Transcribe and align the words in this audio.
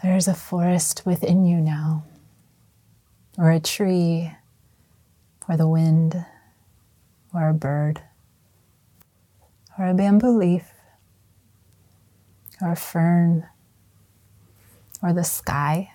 There's 0.00 0.28
a 0.28 0.34
forest 0.34 1.02
within 1.04 1.44
you 1.44 1.56
now, 1.56 2.04
or 3.36 3.50
a 3.50 3.58
tree, 3.58 4.32
or 5.48 5.56
the 5.56 5.66
wind, 5.66 6.24
or 7.34 7.48
a 7.48 7.54
bird, 7.54 8.00
or 9.76 9.86
a 9.86 9.94
bamboo 9.94 10.38
leaf, 10.38 10.72
or 12.60 12.70
a 12.70 12.76
fern, 12.76 13.46
or 15.02 15.12
the 15.12 15.24
sky. 15.24 15.90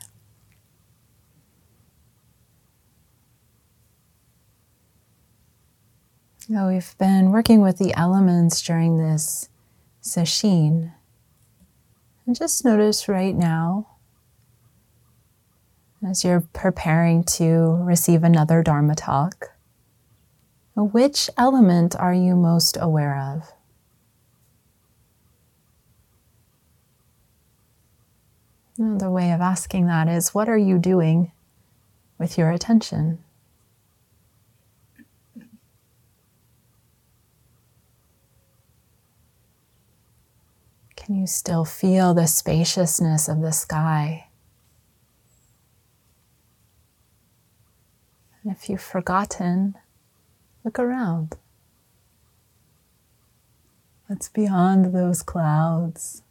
Now 6.50 6.68
we've 6.68 6.94
been 6.98 7.32
working 7.32 7.62
with 7.62 7.78
the 7.78 7.94
elements 7.94 8.62
during 8.62 8.98
this 8.98 9.48
sesshin. 10.02 10.92
And 12.26 12.36
just 12.36 12.66
notice 12.66 13.08
right 13.08 13.34
now, 13.34 13.88
as 16.06 16.24
you're 16.24 16.44
preparing 16.54 17.24
to 17.24 17.78
receive 17.82 18.24
another 18.24 18.62
Dharma 18.62 18.96
talk, 18.96 19.52
which 20.76 21.30
element 21.38 21.96
are 21.96 22.14
you 22.14 22.36
most 22.36 22.78
aware 22.80 23.18
of? 23.18 23.52
Another 28.78 29.10
way 29.10 29.32
of 29.32 29.40
asking 29.40 29.86
that 29.86 30.08
is 30.08 30.34
what 30.34 30.50
are 30.50 30.58
you 30.58 30.80
doing 30.80 31.32
with 32.18 32.38
your 32.38 32.52
attention? 32.52 33.24
Can 40.96 41.16
you 41.16 41.28
still 41.28 41.66
feel 41.66 42.14
the 42.14 42.28
spaciousness 42.28 43.28
of 43.28 43.42
the 43.42 43.52
sky? 43.52 44.28
And 48.44 48.52
if 48.52 48.70
you've 48.70 48.82
forgotten, 48.82 49.76
look 50.64 50.78
around. 50.78 51.38
What's 54.08 54.30
beyond 54.30 54.94
those 54.94 55.24
clouds? 55.24 56.24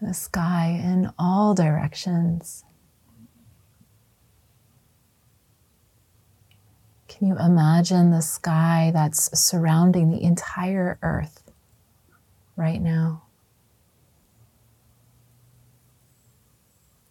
The 0.00 0.14
sky 0.14 0.80
in 0.82 1.12
all 1.18 1.54
directions. 1.54 2.64
Can 7.08 7.28
you 7.28 7.38
imagine 7.38 8.10
the 8.10 8.22
sky 8.22 8.90
that's 8.94 9.38
surrounding 9.38 10.10
the 10.10 10.22
entire 10.22 10.98
earth? 11.02 11.50
right 12.60 12.82
now? 12.82 13.22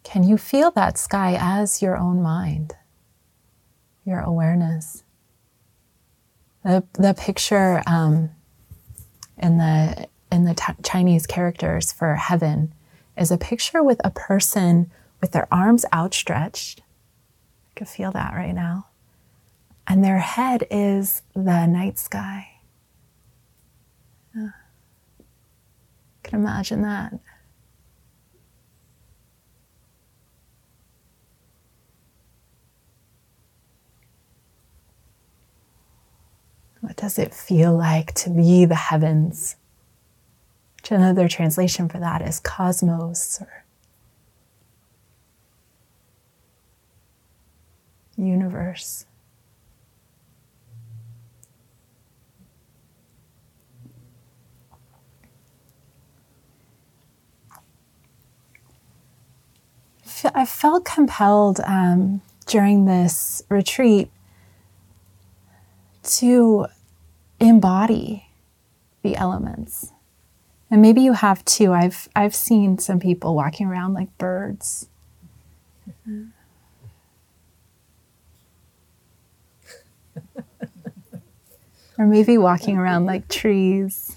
Can 0.04 0.22
you 0.22 0.38
feel 0.38 0.70
that 0.72 0.96
sky 0.96 1.36
as 1.38 1.82
your 1.82 1.96
own 1.96 2.22
mind, 2.22 2.76
your 4.10 4.20
awareness? 4.20 5.02
The, 6.64 6.84
the 6.92 7.14
picture 7.14 7.82
um, 7.86 8.30
in 9.38 9.56
the, 9.56 10.08
in 10.30 10.44
the 10.44 10.54
t- 10.54 10.82
Chinese 10.82 11.26
characters 11.26 11.92
for 11.92 12.14
heaven 12.16 12.74
is 13.16 13.30
a 13.30 13.38
picture 13.38 13.82
with 13.82 14.00
a 14.04 14.10
person 14.10 14.90
with 15.20 15.32
their 15.32 15.48
arms 15.52 15.86
outstretched. 15.92 16.80
I 17.70 17.72
can 17.76 17.86
feel 17.86 18.12
that 18.12 18.34
right 18.34 18.54
now. 18.54 18.88
And 19.86 20.04
their 20.04 20.18
head 20.18 20.66
is 20.70 21.22
the 21.34 21.66
night 21.66 21.98
sky. 21.98 22.48
Yeah 24.34 24.50
can 26.30 26.40
imagine 26.40 26.82
that. 26.82 27.12
What 36.90 36.96
does 36.96 37.20
it 37.20 37.32
feel 37.32 37.72
like 37.76 38.14
to 38.14 38.30
be 38.30 38.64
the 38.64 38.74
heavens? 38.74 39.54
Which 40.74 40.90
another 40.90 41.28
translation 41.28 41.88
for 41.88 42.00
that 42.00 42.20
is 42.20 42.40
cosmos 42.40 43.40
or 43.40 43.64
universe. 48.16 49.06
I 60.34 60.44
felt 60.44 60.84
compelled 60.84 61.60
um, 61.64 62.20
during 62.46 62.86
this 62.86 63.44
retreat 63.48 64.10
to 66.02 66.66
embody 67.40 68.26
the 69.02 69.16
elements. 69.16 69.92
And 70.70 70.80
maybe 70.80 71.00
you 71.00 71.14
have 71.14 71.44
too. 71.44 71.72
I've 71.72 72.08
I've 72.14 72.34
seen 72.34 72.78
some 72.78 73.00
people 73.00 73.34
walking 73.34 73.66
around 73.66 73.94
like 73.94 74.16
birds. 74.18 74.88
or 81.98 82.06
maybe 82.06 82.38
walking 82.38 82.78
around 82.78 83.06
like 83.06 83.28
trees. 83.28 84.16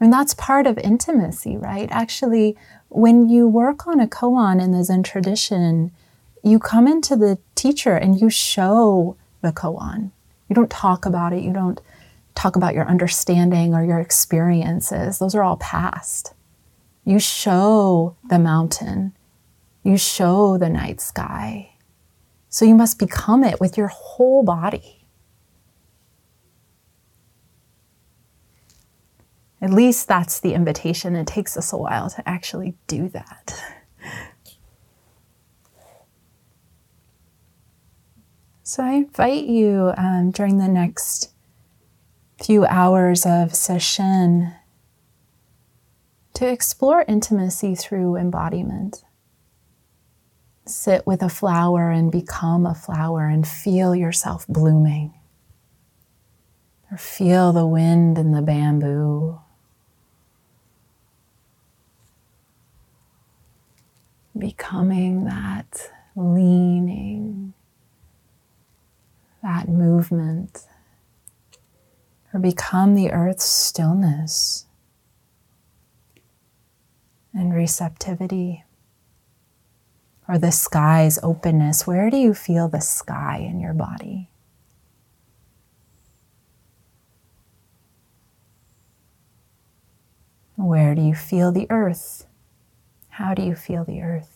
And 0.00 0.12
that's 0.12 0.34
part 0.34 0.66
of 0.66 0.78
intimacy, 0.78 1.56
right? 1.56 1.88
Actually, 1.92 2.56
when 2.88 3.28
you 3.28 3.46
work 3.46 3.86
on 3.86 4.00
a 4.00 4.08
koan 4.08 4.60
in 4.60 4.72
the 4.72 4.82
Zen 4.82 5.04
tradition, 5.04 5.92
you 6.42 6.58
come 6.58 6.88
into 6.88 7.14
the 7.14 7.38
teacher 7.54 7.94
and 7.94 8.20
you 8.20 8.28
show 8.28 9.16
the 9.42 9.52
koan. 9.52 10.10
You 10.48 10.54
don't 10.54 10.70
talk 10.70 11.04
about 11.04 11.32
it. 11.32 11.42
You 11.42 11.52
don't 11.52 11.80
talk 12.34 12.56
about 12.56 12.74
your 12.74 12.86
understanding 12.86 13.74
or 13.74 13.84
your 13.84 14.00
experiences. 14.00 15.18
Those 15.18 15.34
are 15.34 15.42
all 15.42 15.58
past. 15.58 16.34
You 17.04 17.18
show 17.18 18.16
the 18.28 18.38
mountain. 18.38 19.14
You 19.82 19.96
show 19.96 20.56
the 20.56 20.68
night 20.68 21.00
sky. 21.00 21.74
So 22.48 22.64
you 22.64 22.74
must 22.74 22.98
become 22.98 23.44
it 23.44 23.60
with 23.60 23.76
your 23.76 23.88
whole 23.88 24.42
body. 24.42 25.06
At 29.60 29.70
least 29.70 30.08
that's 30.08 30.40
the 30.40 30.54
invitation. 30.54 31.14
It 31.14 31.26
takes 31.26 31.56
us 31.56 31.72
a 31.72 31.76
while 31.76 32.10
to 32.10 32.28
actually 32.28 32.74
do 32.86 33.08
that. 33.10 33.62
So 38.72 38.82
I 38.82 38.92
invite 38.92 39.44
you 39.44 39.92
um, 39.98 40.30
during 40.30 40.56
the 40.56 40.66
next 40.66 41.30
few 42.42 42.64
hours 42.64 43.26
of 43.26 43.50
sesshin 43.50 44.56
to 46.32 46.48
explore 46.48 47.04
intimacy 47.06 47.74
through 47.74 48.16
embodiment. 48.16 49.04
Sit 50.64 51.06
with 51.06 51.22
a 51.22 51.28
flower 51.28 51.90
and 51.90 52.10
become 52.10 52.64
a 52.64 52.74
flower 52.74 53.26
and 53.26 53.46
feel 53.46 53.94
yourself 53.94 54.46
blooming. 54.46 55.12
Or 56.90 56.96
feel 56.96 57.52
the 57.52 57.66
wind 57.66 58.16
in 58.16 58.32
the 58.32 58.40
bamboo. 58.40 59.38
becoming 64.38 65.26
that 65.26 65.90
leaning, 66.16 67.52
that 69.42 69.68
movement, 69.68 70.66
or 72.32 72.40
become 72.40 72.94
the 72.94 73.10
earth's 73.10 73.44
stillness 73.44 74.66
and 77.34 77.52
receptivity, 77.52 78.64
or 80.28 80.38
the 80.38 80.52
sky's 80.52 81.18
openness. 81.22 81.86
Where 81.86 82.08
do 82.08 82.16
you 82.16 82.34
feel 82.34 82.68
the 82.68 82.80
sky 82.80 83.38
in 83.38 83.60
your 83.60 83.74
body? 83.74 84.28
Where 90.56 90.94
do 90.94 91.02
you 91.02 91.14
feel 91.14 91.50
the 91.50 91.66
earth? 91.70 92.26
How 93.08 93.34
do 93.34 93.42
you 93.42 93.54
feel 93.54 93.84
the 93.84 94.00
earth? 94.00 94.31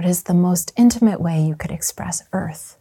What 0.00 0.08
is 0.08 0.22
the 0.22 0.32
most 0.32 0.72
intimate 0.78 1.20
way 1.20 1.42
you 1.42 1.54
could 1.54 1.70
express 1.70 2.22
earth? 2.32 2.78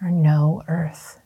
Or 0.00 0.10
no 0.10 0.62
earth? 0.66 1.20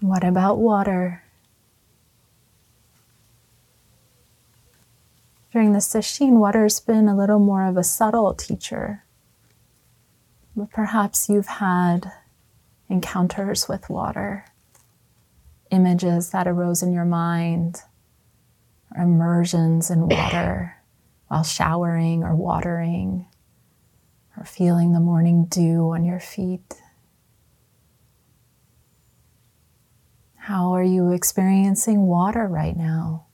What 0.00 0.24
about 0.24 0.58
water? 0.58 1.22
During 5.52 5.74
the 5.74 5.78
Sesshin, 5.78 6.40
water's 6.40 6.80
been 6.80 7.06
a 7.06 7.16
little 7.16 7.38
more 7.38 7.64
of 7.68 7.76
a 7.76 7.84
subtle 7.84 8.34
teacher. 8.34 9.04
But 10.56 10.72
perhaps 10.72 11.28
you've 11.28 11.46
had 11.46 12.10
encounters 12.90 13.68
with 13.68 13.88
water, 13.88 14.44
images 15.70 16.30
that 16.30 16.46
arose 16.46 16.82
in 16.82 16.92
your 16.92 17.04
mind, 17.04 17.82
immersions 18.98 19.90
in 19.90 20.08
water 20.08 20.76
while 21.28 21.44
showering 21.44 22.24
or 22.24 22.34
watering, 22.34 23.24
or 24.36 24.44
feeling 24.44 24.92
the 24.92 25.00
morning 25.00 25.44
dew 25.44 25.90
on 25.90 26.04
your 26.04 26.18
feet. 26.18 26.74
How 30.34 30.74
are 30.74 30.82
you 30.82 31.12
experiencing 31.12 32.06
water 32.06 32.48
right 32.48 32.76
now? 32.76 33.26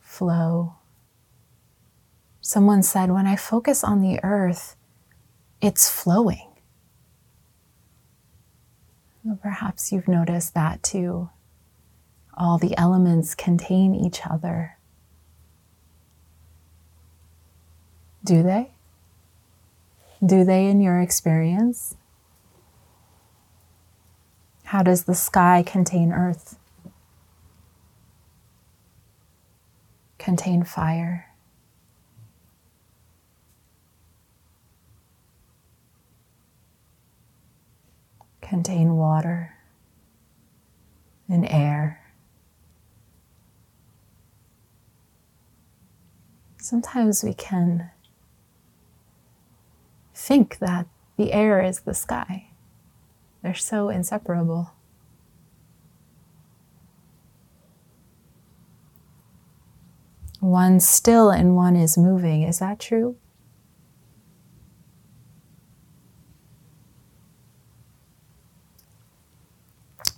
Flow. 0.00 0.74
Someone 2.42 2.82
said, 2.82 3.10
when 3.10 3.26
I 3.26 3.36
focus 3.36 3.82
on 3.82 4.02
the 4.02 4.22
earth, 4.22 4.76
it's 5.62 5.88
flowing. 5.88 6.51
Perhaps 9.40 9.92
you've 9.92 10.08
noticed 10.08 10.54
that 10.54 10.82
too. 10.82 11.30
All 12.34 12.58
the 12.58 12.76
elements 12.76 13.34
contain 13.34 13.94
each 13.94 14.26
other. 14.26 14.78
Do 18.24 18.42
they? 18.42 18.70
Do 20.24 20.44
they 20.44 20.66
in 20.66 20.80
your 20.80 21.00
experience? 21.00 21.96
How 24.64 24.82
does 24.82 25.04
the 25.04 25.14
sky 25.14 25.62
contain 25.66 26.12
earth? 26.12 26.58
Contain 30.18 30.64
fire? 30.64 31.31
Contain 38.52 38.96
water 38.96 39.54
and 41.26 41.48
air? 41.48 42.02
Sometimes 46.58 47.24
we 47.24 47.32
can 47.32 47.90
think 50.14 50.58
that 50.58 50.86
the 51.16 51.32
air 51.32 51.62
is 51.62 51.80
the 51.80 51.94
sky. 51.94 52.50
They're 53.42 53.54
so 53.54 53.88
inseparable. 53.88 54.74
One 60.40 60.78
still 60.78 61.30
and 61.30 61.56
one 61.56 61.74
is 61.74 61.96
moving. 61.96 62.42
Is 62.42 62.58
that 62.58 62.78
true? 62.78 63.16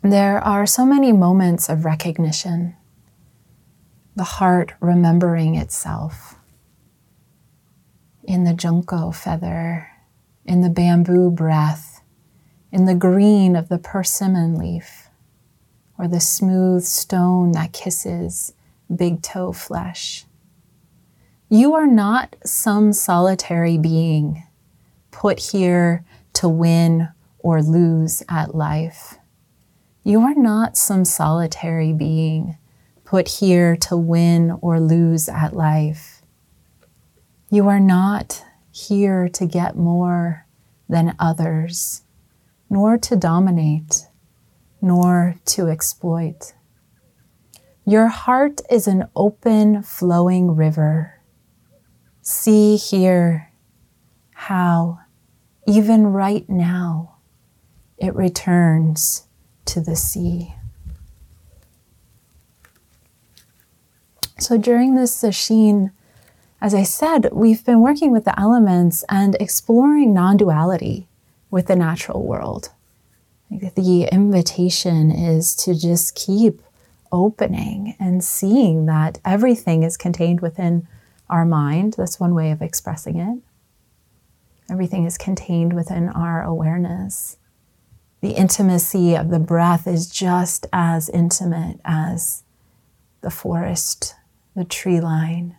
There 0.07 0.39
are 0.39 0.67
so 0.67 0.85
many 0.85 1.13
moments 1.13 1.71
of 1.71 1.87
recognition, 1.87 2.77
the 4.15 4.23
heart 4.23 4.75
remembering 4.79 5.55
itself. 5.55 6.35
In 8.23 8.45
the 8.45 8.53
junco 8.53 9.13
feather, 9.13 9.89
in 10.45 10.61
the 10.61 10.69
bamboo 10.69 11.31
breath, 11.31 12.03
in 12.71 12.85
the 12.85 12.95
green 12.95 13.57
of 13.57 13.71
the 13.71 13.79
persimmon 13.79 14.59
leaf, 14.59 15.09
or 15.97 16.07
the 16.07 16.21
smooth 16.21 16.85
stone 16.85 17.53
that 17.53 17.73
kisses 17.73 18.53
big 18.95 19.23
toe 19.23 19.53
flesh. 19.53 20.27
You 21.49 21.73
are 21.73 21.87
not 21.87 22.37
some 22.45 22.93
solitary 22.93 23.79
being 23.79 24.43
put 25.11 25.39
here 25.53 26.05
to 26.35 26.47
win 26.47 27.09
or 27.39 27.63
lose 27.63 28.23
at 28.29 28.55
life. 28.55 29.17
You 30.07 30.21
are 30.21 30.35
not 30.35 30.77
some 30.77 31.07
solitary 31.07 31.95
being 31.95 32.59
put 33.07 33.27
here 33.27 33.75
to 33.77 33.97
win 33.97 34.59
or 34.61 34.79
lose 34.79 35.31
at 35.31 35.57
life. 35.57 36.21
You 37.49 37.69
are 37.69 37.81
not 37.81 38.45
here 38.71 39.31
to 39.31 39.47
get 39.47 39.77
more 39.77 40.47
than 40.91 41.17
others, 41.19 42.03
nor 42.69 42.99
to 42.99 43.17
dominate, 43.17 44.03
nor 44.83 45.37
to 45.47 45.69
exploit. 45.69 46.53
Your 47.87 48.09
heart 48.09 48.61
is 48.71 48.87
an 48.87 49.09
open, 49.17 49.83
flowing 49.83 50.55
river. 50.55 51.23
See 52.21 52.77
here 52.77 53.53
how, 54.35 54.99
even 55.67 56.09
right 56.09 56.47
now, 56.47 57.17
it 57.97 58.15
returns 58.15 59.24
to 59.67 59.81
the 59.81 59.97
sea. 59.97 60.55
So 64.39 64.59
during 64.59 64.95
this 64.95 65.17
sesshin, 65.17 65.93
as 66.61 66.75
I 66.75 66.83
said, 66.83 67.31
we've 67.33 67.65
been 67.65 67.81
working 67.81 68.11
with 68.11 68.25
the 68.25 68.39
elements 68.39 69.05
and 69.09 69.37
exploring 69.37 70.13
non 70.13 70.37
duality 70.37 71.09
with 71.51 71.67
the 71.67 71.77
natural 71.77 72.23
world. 72.23 72.71
The 73.51 74.09
invitation 74.11 75.11
is 75.11 75.55
to 75.57 75.75
just 75.79 76.15
keep 76.15 76.61
opening 77.13 77.95
and 78.01 78.25
seeing 78.25 78.87
that 78.87 79.21
everything 79.25 79.83
is 79.85 79.97
contained 79.97 80.41
within 80.41 80.89
our 81.31 81.45
mind. 81.45 81.95
That's 81.97 82.19
one 82.19 82.35
way 82.35 82.51
of 82.51 82.61
expressing 82.61 83.19
it. 83.19 83.39
Everything 84.71 85.05
is 85.05 85.17
contained 85.17 85.75
within 85.75 86.09
our 86.09 86.43
awareness. 86.43 87.37
The 88.25 88.31
intimacy 88.31 89.15
of 89.15 89.29
the 89.29 89.39
breath 89.39 89.87
is 89.87 90.07
just 90.07 90.67
as 90.73 91.11
intimate 91.11 91.79
as 91.85 92.43
the 93.21 93.29
forest, 93.29 94.15
the 94.57 94.65
tree 94.65 94.99
line, 94.99 95.57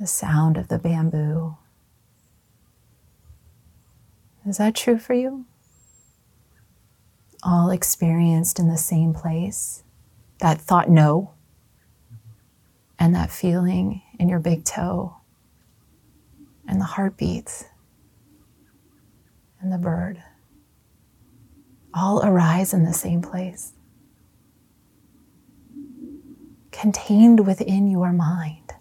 the 0.00 0.06
sound 0.06 0.56
of 0.56 0.68
the 0.68 0.78
bamboo. 0.78 1.58
Is 4.48 4.56
that 4.56 4.74
true 4.74 4.96
for 4.96 5.12
you? 5.12 5.44
All 7.42 7.68
experienced 7.68 8.58
in 8.58 8.70
the 8.70 8.78
same 8.78 9.12
place. 9.12 9.82
That 10.40 10.58
thought 10.58 10.88
no, 10.88 11.34
and 12.98 13.14
that 13.14 13.30
feeling 13.30 14.00
in 14.18 14.30
your 14.30 14.40
big 14.40 14.64
toe, 14.64 15.16
and 16.66 16.80
the 16.80 16.86
heartbeats, 16.86 17.66
and 19.60 19.70
the 19.70 19.76
bird 19.76 20.22
all 21.96 22.24
arise 22.24 22.74
in 22.74 22.84
the 22.84 22.92
same 22.92 23.22
place, 23.22 23.72
contained 26.70 27.46
within 27.46 27.88
your 27.90 28.12
mind. 28.12 28.74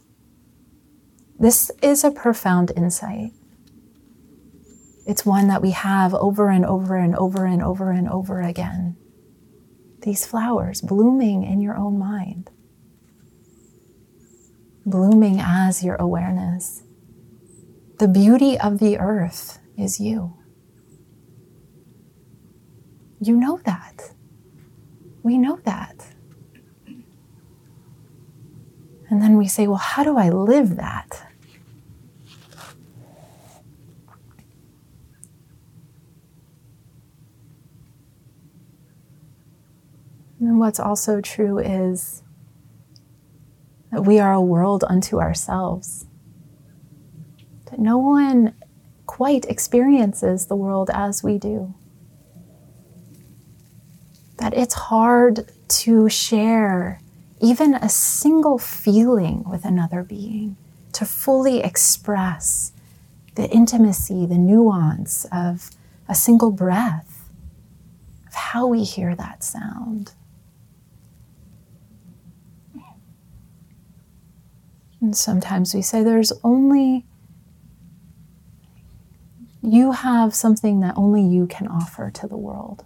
This 1.39 1.71
is 1.81 2.03
a 2.03 2.11
profound 2.11 2.71
insight. 2.75 3.31
It's 5.07 5.25
one 5.25 5.47
that 5.47 5.61
we 5.61 5.71
have 5.71 6.13
over 6.13 6.49
and 6.49 6.65
over 6.65 6.95
and 6.95 7.15
over 7.15 7.45
and 7.45 7.61
over 7.61 7.91
and 7.91 8.09
over 8.09 8.41
again. 8.41 8.97
These 10.01 10.25
flowers 10.25 10.81
blooming 10.81 11.43
in 11.43 11.61
your 11.61 11.75
own 11.75 11.97
mind, 11.97 12.49
blooming 14.85 15.39
as 15.39 15.83
your 15.83 15.95
awareness. 15.95 16.83
The 17.99 18.07
beauty 18.07 18.59
of 18.59 18.79
the 18.79 18.97
earth 18.97 19.59
is 19.77 19.99
you. 19.99 20.37
You 23.25 23.35
know 23.35 23.59
that. 23.65 24.11
We 25.23 25.39
know 25.39 25.59
that. 25.63 26.05
And 29.09 29.19
then 29.19 29.35
we 29.35 29.47
say, 29.47 29.65
well, 29.65 29.77
how 29.77 30.03
do 30.03 30.15
I 30.15 30.29
live 30.29 30.75
that? 30.75 31.27
And 40.39 40.59
what's 40.59 40.79
also 40.79 41.19
true 41.19 41.57
is 41.57 42.21
that 43.91 44.05
we 44.05 44.19
are 44.19 44.33
a 44.33 44.41
world 44.41 44.83
unto 44.87 45.19
ourselves. 45.19 46.05
That 47.71 47.79
no 47.79 47.97
one 47.97 48.53
quite 49.07 49.45
experiences 49.45 50.45
the 50.45 50.55
world 50.55 50.91
as 50.93 51.23
we 51.23 51.39
do. 51.39 51.73
That 54.37 54.53
it's 54.53 54.73
hard 54.73 55.49
to 55.67 56.09
share 56.09 56.99
even 57.41 57.73
a 57.75 57.89
single 57.89 58.57
feeling 58.57 59.43
with 59.49 59.65
another 59.65 60.03
being, 60.03 60.57
to 60.93 61.05
fully 61.05 61.59
express 61.61 62.71
the 63.35 63.49
intimacy, 63.49 64.25
the 64.25 64.37
nuance 64.37 65.25
of 65.31 65.71
a 66.07 66.15
single 66.15 66.51
breath, 66.51 67.29
of 68.27 68.33
how 68.33 68.67
we 68.67 68.83
hear 68.83 69.15
that 69.15 69.43
sound. 69.43 70.13
And 75.01 75.15
sometimes 75.15 75.75
we 75.75 75.81
say 75.81 76.01
there's 76.03 76.33
only, 76.43 77.05
you 79.61 79.91
have 79.91 80.33
something 80.33 80.79
that 80.79 80.95
only 80.97 81.21
you 81.21 81.45
can 81.45 81.67
offer 81.67 82.09
to 82.11 82.27
the 82.27 82.37
world. 82.37 82.85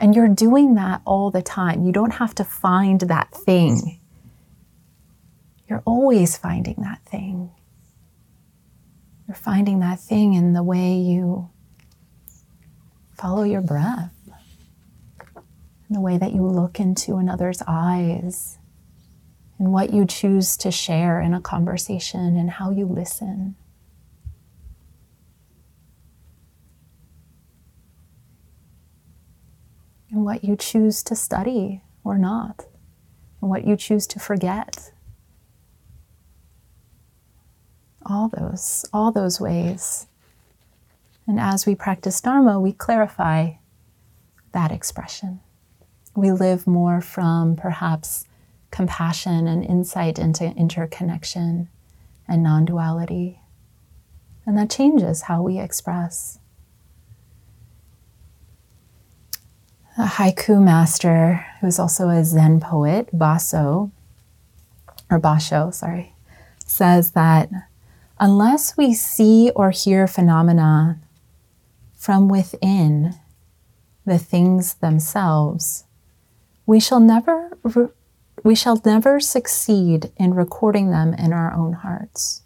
And 0.00 0.16
you're 0.16 0.28
doing 0.28 0.76
that 0.76 1.02
all 1.04 1.30
the 1.30 1.42
time. 1.42 1.84
You 1.84 1.92
don't 1.92 2.14
have 2.14 2.34
to 2.36 2.44
find 2.44 3.02
that 3.02 3.30
thing. 3.32 4.00
You're 5.68 5.82
always 5.84 6.38
finding 6.38 6.76
that 6.78 7.04
thing. 7.04 7.50
You're 9.28 9.34
finding 9.36 9.80
that 9.80 10.00
thing 10.00 10.32
in 10.32 10.54
the 10.54 10.62
way 10.62 10.94
you 10.94 11.50
follow 13.12 13.42
your 13.42 13.60
breath, 13.60 14.14
in 15.36 15.94
the 15.94 16.00
way 16.00 16.16
that 16.16 16.32
you 16.32 16.46
look 16.46 16.80
into 16.80 17.16
another's 17.16 17.62
eyes, 17.68 18.58
in 19.58 19.70
what 19.70 19.92
you 19.92 20.06
choose 20.06 20.56
to 20.56 20.70
share 20.70 21.20
in 21.20 21.34
a 21.34 21.40
conversation, 21.42 22.38
and 22.38 22.50
how 22.50 22.70
you 22.70 22.86
listen. 22.86 23.54
And 30.10 30.24
what 30.24 30.44
you 30.44 30.56
choose 30.56 31.02
to 31.04 31.14
study 31.14 31.82
or 32.02 32.18
not, 32.18 32.66
and 33.40 33.48
what 33.50 33.64
you 33.64 33.76
choose 33.76 34.06
to 34.08 34.18
forget 34.18 34.92
all 38.04 38.28
those, 38.28 38.84
all 38.92 39.12
those 39.12 39.40
ways. 39.40 40.06
And 41.26 41.38
as 41.38 41.64
we 41.64 41.74
practice 41.74 42.20
Dharma, 42.20 42.58
we 42.58 42.72
clarify 42.72 43.52
that 44.52 44.72
expression. 44.72 45.40
We 46.16 46.32
live 46.32 46.66
more 46.66 47.00
from 47.00 47.54
perhaps 47.54 48.24
compassion 48.72 49.46
and 49.46 49.64
insight 49.64 50.18
into 50.18 50.46
interconnection 50.56 51.68
and 52.26 52.42
non 52.42 52.64
duality. 52.64 53.40
And 54.44 54.58
that 54.58 54.70
changes 54.70 55.22
how 55.22 55.42
we 55.42 55.60
express. 55.60 56.39
A 60.00 60.04
haiku 60.04 60.62
master, 60.62 61.44
who's 61.60 61.78
also 61.78 62.08
a 62.08 62.24
Zen 62.24 62.58
poet, 62.58 63.10
Baso, 63.14 63.90
or 65.10 65.20
Basho, 65.20 65.74
sorry, 65.74 66.14
says 66.64 67.10
that 67.10 67.50
unless 68.18 68.78
we 68.78 68.94
see 68.94 69.50
or 69.54 69.72
hear 69.72 70.06
phenomena 70.06 70.98
from 71.94 72.30
within 72.30 73.12
the 74.06 74.16
things 74.16 74.72
themselves, 74.72 75.84
we 76.64 76.80
shall 76.80 77.00
never 77.00 77.58
we 78.42 78.54
shall 78.54 78.80
never 78.86 79.20
succeed 79.20 80.10
in 80.16 80.32
recording 80.32 80.90
them 80.90 81.12
in 81.12 81.34
our 81.34 81.52
own 81.52 81.74
hearts. 81.74 82.40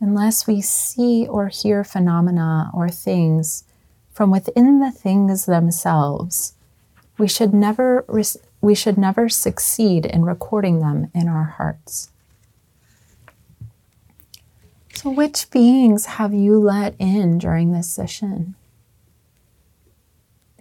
Unless 0.00 0.46
we 0.46 0.62
see 0.62 1.26
or 1.26 1.48
hear 1.48 1.84
phenomena 1.84 2.70
or 2.72 2.88
things 2.88 3.64
from 4.16 4.30
within 4.30 4.80
the 4.80 4.90
things 4.90 5.44
themselves, 5.44 6.54
we 7.18 7.28
should 7.28 7.52
never 7.52 8.02
we 8.62 8.74
should 8.74 8.96
never 8.96 9.28
succeed 9.28 10.06
in 10.06 10.24
recording 10.24 10.80
them 10.80 11.10
in 11.14 11.28
our 11.28 11.44
hearts. 11.58 12.10
So, 14.94 15.10
which 15.10 15.50
beings 15.50 16.06
have 16.06 16.32
you 16.32 16.58
let 16.58 16.94
in 16.98 17.36
during 17.36 17.72
this 17.72 17.94
sesshin? 17.94 18.54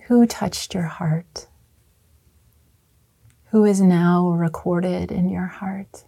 Who 0.07 0.25
touched 0.27 0.73
your 0.73 0.83
heart? 0.83 1.47
Who 3.51 3.63
is 3.63 3.79
now 3.79 4.27
recorded 4.27 5.13
in 5.13 5.29
your 5.29 5.47
heart? 5.47 6.03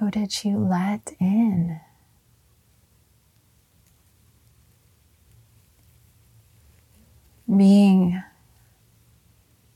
Who 0.00 0.10
did 0.10 0.42
you 0.44 0.58
let 0.58 1.12
in? 1.20 1.78
Being 7.54 8.22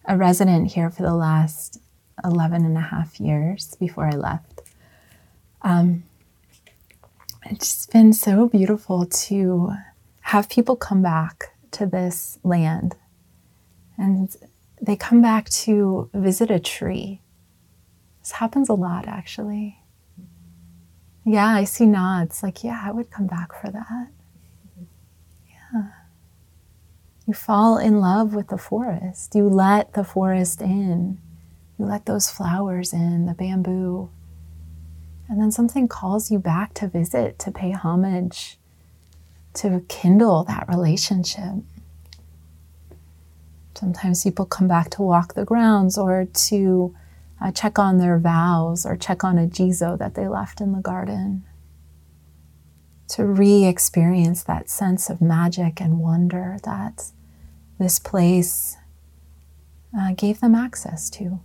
a 0.05 0.17
resident 0.17 0.73
here 0.73 0.91
for 0.91 1.03
the 1.03 1.15
last 1.15 1.81
11 2.25 2.65
and 2.65 2.77
a 2.77 2.81
half 2.81 3.19
years 3.21 3.77
before 3.81 4.07
I 4.07 4.17
left. 4.17 4.63
Um, 5.63 6.05
it's 7.47 7.87
been 7.87 8.13
so 8.13 8.49
beautiful 8.49 9.07
to 9.07 9.73
have 10.23 10.49
people 10.49 10.77
come 10.77 11.03
back 11.03 11.55
to 11.73 11.87
this 11.87 12.39
land 12.43 12.97
and 13.99 14.35
they 14.81 14.97
come 14.97 15.23
back 15.23 15.49
to 15.49 16.11
visit 16.13 16.51
a 16.51 16.59
tree. 16.59 17.21
This 18.21 18.33
happens 18.33 18.69
a 18.69 18.75
lot, 18.75 19.07
actually. 19.07 19.79
Yeah, 21.25 21.47
I 21.47 21.65
see 21.65 21.87
nods 21.87 22.43
like, 22.43 22.65
yeah, 22.65 22.83
I 22.85 22.91
would 22.91 23.11
come 23.11 23.27
back 23.27 23.53
for 23.61 23.71
that. 23.71 24.09
Yeah. 25.49 25.83
You 27.33 27.37
fall 27.37 27.79
in 27.79 27.99
love 27.99 28.35
with 28.35 28.49
the 28.49 28.59
forest, 28.59 29.35
you 29.35 29.49
let 29.49 29.95
the 29.95 30.05
forest 30.05 30.61
in. 30.61 31.19
You 31.79 31.87
let 31.87 32.05
those 32.05 32.29
flowers 32.29 32.93
in, 32.93 33.25
the 33.25 33.33
bamboo. 33.33 34.11
And 35.31 35.41
then 35.41 35.51
something 35.51 35.89
calls 35.89 36.31
you 36.31 36.39
back 36.39 36.75
to 36.75 36.89
visit, 36.89 37.39
to 37.39 37.51
pay 37.51 37.71
homage, 37.71 38.59
to 39.55 39.83
kindle 39.89 40.45
that 40.45 40.69
relationship. 40.69 41.65
Sometimes 43.77 44.25
people 44.25 44.45
come 44.45 44.69
back 44.69 44.91
to 44.91 45.01
walk 45.01 45.33
the 45.33 45.47
grounds 45.47 45.97
or 45.97 46.27
to 46.27 46.95
uh, 47.41 47.51
check 47.51 47.79
on 47.79 47.97
their 47.97 48.19
vows 48.19 48.85
or 48.85 48.95
check 48.95 49.25
on 49.25 49.39
a 49.39 49.47
jizo 49.47 49.97
that 49.97 50.17
they 50.17 50.29
left 50.29 50.61
in 50.61 50.73
the 50.73 50.83
garden. 50.83 51.45
To 53.09 53.25
re 53.25 53.65
experience 53.65 54.43
that 54.43 54.69
sense 54.69 55.09
of 55.09 55.23
magic 55.23 55.81
and 55.81 55.99
wonder 55.99 56.59
that 56.65 57.11
this 57.79 57.99
place 57.99 58.77
uh, 59.97 60.13
gave 60.17 60.41
them 60.41 60.55
access 60.55 61.11
to. 61.11 61.41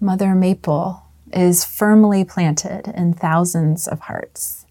Mother 0.00 0.34
Maple 0.34 1.04
is 1.32 1.64
firmly 1.64 2.24
planted 2.24 2.88
in 2.88 3.14
thousands 3.14 3.88
of 3.88 4.00
hearts, 4.00 4.66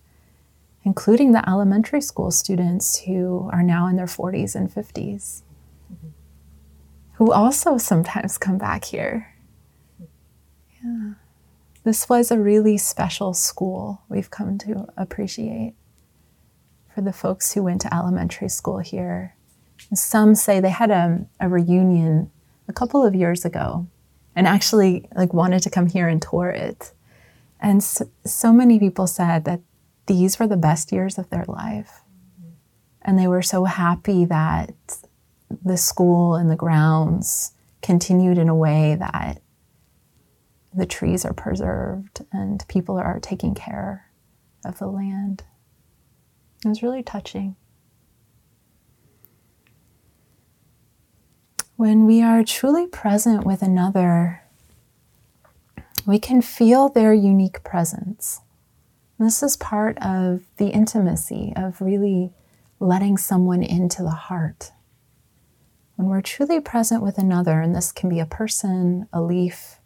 including 0.84 1.32
the 1.32 1.48
elementary 1.50 2.02
school 2.02 2.32
students 2.32 3.00
who 3.02 3.50
are 3.52 3.64
now 3.64 3.88
in 3.88 3.96
their 3.96 4.06
40s 4.06 4.56
and 4.56 4.70
50s, 4.70 5.42
mm-hmm. 5.92 6.10
who 7.14 7.32
also 7.32 7.78
sometimes 7.78 8.38
come 8.38 8.58
back 8.58 8.86
here. 8.86 9.34
Yeah. 10.84 11.14
This 11.84 12.08
was 12.08 12.32
a 12.32 12.40
really 12.40 12.78
special 12.78 13.34
school 13.34 14.04
we've 14.08 14.30
come 14.30 14.58
to 14.60 14.88
appreciate 14.96 15.76
for 16.94 17.02
the 17.02 17.12
folks 17.12 17.54
who 17.54 17.64
went 17.64 17.82
to 17.82 17.94
elementary 17.94 18.50
school 18.50 18.78
here. 18.78 19.36
Some 19.94 20.36
say 20.36 20.60
they 20.60 20.70
had 20.70 20.92
a, 20.92 21.26
a 21.40 21.50
reunion 21.50 22.32
a 22.68 22.74
couple 22.74 23.06
of 23.06 23.16
years 23.16 23.46
ago 23.46 23.88
and 24.36 24.48
actually 24.48 25.08
like 25.16 25.34
wanted 25.34 25.62
to 25.64 25.70
come 25.70 25.88
here 25.88 26.08
and 26.08 26.22
tour 26.22 26.50
it. 26.50 26.94
And 27.60 27.84
so, 27.84 28.10
so 28.26 28.52
many 28.52 28.80
people 28.80 29.08
said 29.08 29.46
that 29.46 29.62
these 30.08 30.40
were 30.40 30.48
the 30.48 30.58
best 30.58 30.92
years 30.92 31.18
of 31.18 31.30
their 31.30 31.46
life. 31.48 32.02
And 33.02 33.18
they 33.18 33.28
were 33.28 33.42
so 33.42 33.66
happy 33.66 34.26
that 34.26 34.74
the 35.64 35.78
school 35.78 36.36
and 36.36 36.50
the 36.50 36.56
grounds 36.56 37.54
continued 37.82 38.38
in 38.38 38.50
a 38.50 38.56
way 38.56 38.96
that 38.96 39.42
the 40.74 40.86
trees 40.86 41.26
are 41.26 41.34
preserved 41.34 42.26
and 42.32 42.66
people 42.68 42.98
are 42.98 43.20
taking 43.20 43.54
care 43.54 44.08
of 44.66 44.80
the 44.80 44.88
land. 44.88 45.44
It 46.66 46.70
was 46.70 46.82
really 46.82 47.04
touching. 47.04 47.56
When 51.84 52.06
we 52.06 52.22
are 52.22 52.46
truly 52.46 52.88
present 52.88 53.46
with 53.46 53.62
another, 53.62 54.42
we 56.06 56.18
can 56.18 56.42
feel 56.42 56.88
their 56.88 57.14
unique 57.14 57.62
presence. 57.66 58.40
This 59.20 59.44
is 59.44 59.58
part 59.58 59.98
of 59.98 60.44
the 60.56 60.70
intimacy 60.70 61.52
of 61.58 61.82
really 61.82 62.32
letting 62.80 63.18
someone 63.18 63.62
into 63.62 64.02
the 64.02 64.12
heart. 64.12 64.72
When 65.98 66.08
we're 66.08 66.22
truly 66.22 66.62
present 66.62 67.04
with 67.04 67.18
another, 67.18 67.60
and 67.60 67.76
this 67.76 67.92
can 67.92 68.08
be 68.08 68.22
a 68.22 68.26
person, 68.26 69.10
a 69.12 69.22
leaf, 69.22 69.82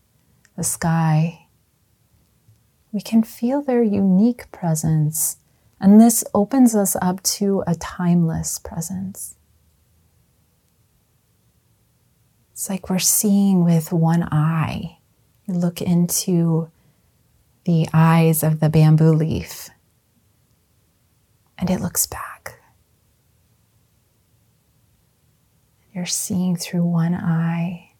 the 0.56 0.64
sky, 0.64 1.48
we 2.92 3.02
can 3.02 3.24
feel 3.24 3.64
their 3.64 3.82
unique 3.82 4.52
presence. 4.52 5.38
And 5.80 6.00
this 6.00 6.24
opens 6.36 6.76
us 6.76 6.96
up 7.02 7.24
to 7.24 7.64
a 7.66 7.74
timeless 7.74 8.60
presence. 8.60 9.37
It's 12.58 12.72
like 12.72 12.90
we're 12.90 12.98
seeing 12.98 13.64
with 13.64 13.94
one 13.94 14.24
eye. 14.32 14.98
You 15.46 15.54
look 15.54 15.80
into 15.80 16.72
the 17.66 17.88
eyes 17.94 18.42
of 18.42 18.62
the 18.62 18.68
bamboo 18.68 19.12
leaf, 19.12 19.70
and 21.60 21.70
it 21.70 21.80
looks 21.80 22.08
back. 22.08 22.60
You're 25.94 26.08
seeing 26.08 26.56
through 26.56 26.84
one 26.84 27.14
eye. 27.14 27.92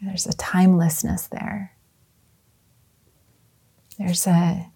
There's 0.00 0.24
a 0.24 0.32
timelessness 0.32 1.26
there. 1.26 1.74
There's 3.98 4.26
a 4.26 4.70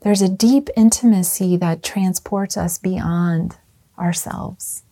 there's 0.00 0.20
a 0.20 0.28
deep 0.28 0.68
intimacy 0.76 1.56
that 1.58 1.84
transports 1.84 2.56
us 2.56 2.76
beyond 2.76 3.56
ourselves. 3.96 4.82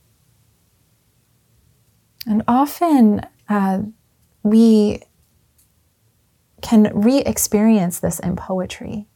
And 2.28 2.42
often 2.46 3.26
uh, 3.48 3.82
we 4.42 5.00
can 6.60 6.90
re 6.94 7.18
experience 7.20 8.00
this 8.00 8.20
in 8.20 8.36
poetry. 8.36 9.06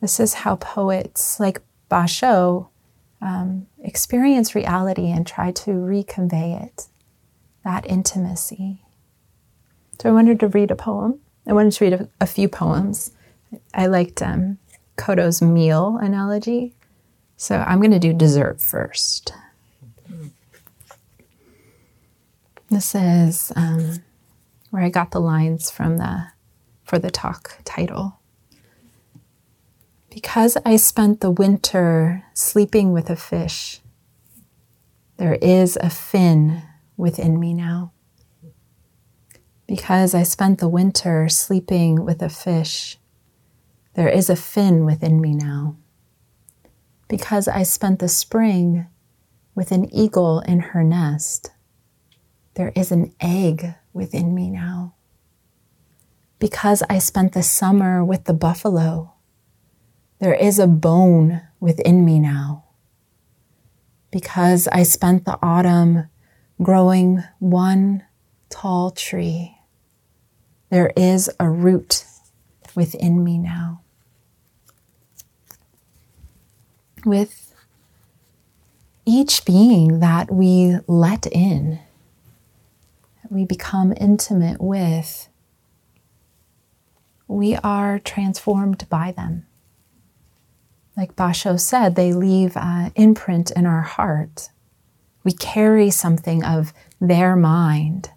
This 0.00 0.20
is 0.20 0.34
how 0.34 0.56
poets 0.56 1.40
like 1.40 1.60
Basho 1.90 2.68
um, 3.20 3.66
experience 3.80 4.54
reality 4.54 5.10
and 5.10 5.26
try 5.26 5.50
to 5.50 5.72
reconvey 5.72 6.62
it, 6.62 6.86
that 7.64 7.84
intimacy. 7.84 8.84
So 10.00 10.08
I 10.08 10.12
wanted 10.12 10.38
to 10.40 10.46
read 10.48 10.70
a 10.70 10.76
poem. 10.76 11.18
I 11.48 11.52
wanted 11.52 11.72
to 11.72 11.84
read 11.84 11.92
a, 11.94 12.08
a 12.20 12.26
few 12.26 12.48
poems. 12.48 13.10
I 13.74 13.86
liked 13.86 14.22
um, 14.22 14.58
Kodo's 14.96 15.42
meal 15.42 15.98
analogy. 16.00 16.76
So 17.36 17.56
I'm 17.66 17.80
going 17.80 17.90
to 17.90 17.98
do 17.98 18.12
dessert 18.12 18.60
first. 18.60 19.32
This 22.70 22.94
is 22.94 23.50
um, 23.56 24.02
where 24.70 24.82
I 24.82 24.90
got 24.90 25.10
the 25.10 25.20
lines 25.20 25.70
from 25.70 25.96
the 25.96 26.26
for 26.84 26.98
the 26.98 27.10
talk 27.10 27.58
title. 27.64 28.18
Because 30.10 30.58
I 30.66 30.76
spent 30.76 31.20
the 31.20 31.30
winter 31.30 32.24
sleeping 32.34 32.92
with 32.92 33.08
a 33.08 33.16
fish, 33.16 33.80
there 35.16 35.34
is 35.34 35.78
a 35.80 35.88
fin 35.88 36.62
within 36.96 37.40
me 37.40 37.54
now. 37.54 37.92
Because 39.66 40.14
I 40.14 40.22
spent 40.22 40.58
the 40.58 40.68
winter 40.68 41.28
sleeping 41.28 42.04
with 42.04 42.20
a 42.22 42.28
fish, 42.28 42.98
there 43.94 44.08
is 44.08 44.28
a 44.28 44.36
fin 44.36 44.84
within 44.84 45.20
me 45.20 45.34
now. 45.34 45.76
Because 47.06 47.48
I 47.48 47.62
spent 47.62 47.98
the 47.98 48.08
spring 48.08 48.86
with 49.54 49.72
an 49.72 49.92
eagle 49.94 50.40
in 50.40 50.60
her 50.60 50.82
nest, 50.82 51.50
there 52.58 52.72
is 52.74 52.90
an 52.90 53.14
egg 53.20 53.72
within 53.92 54.34
me 54.34 54.50
now. 54.50 54.92
Because 56.40 56.82
I 56.90 56.98
spent 56.98 57.32
the 57.32 57.42
summer 57.44 58.04
with 58.04 58.24
the 58.24 58.34
buffalo, 58.34 59.14
there 60.18 60.34
is 60.34 60.58
a 60.58 60.66
bone 60.66 61.40
within 61.60 62.04
me 62.04 62.18
now. 62.18 62.64
Because 64.10 64.66
I 64.72 64.82
spent 64.82 65.24
the 65.24 65.38
autumn 65.40 66.08
growing 66.60 67.22
one 67.38 68.02
tall 68.50 68.90
tree, 68.90 69.56
there 70.68 70.92
is 70.96 71.30
a 71.38 71.48
root 71.48 72.06
within 72.74 73.22
me 73.22 73.38
now. 73.38 73.82
With 77.06 77.54
each 79.06 79.44
being 79.44 80.00
that 80.00 80.32
we 80.32 80.78
let 80.88 81.28
in, 81.28 81.78
we 83.30 83.44
become 83.44 83.92
intimate 83.96 84.60
with, 84.60 85.28
we 87.26 87.56
are 87.56 87.98
transformed 87.98 88.88
by 88.88 89.12
them. 89.12 89.46
Like 90.96 91.14
Basho 91.14 91.60
said, 91.60 91.94
they 91.94 92.12
leave 92.12 92.56
an 92.56 92.92
imprint 92.96 93.50
in 93.52 93.66
our 93.66 93.82
heart. 93.82 94.50
We 95.22 95.32
carry 95.32 95.90
something 95.90 96.42
of 96.44 96.72
their 97.00 97.36
mind 97.36 98.10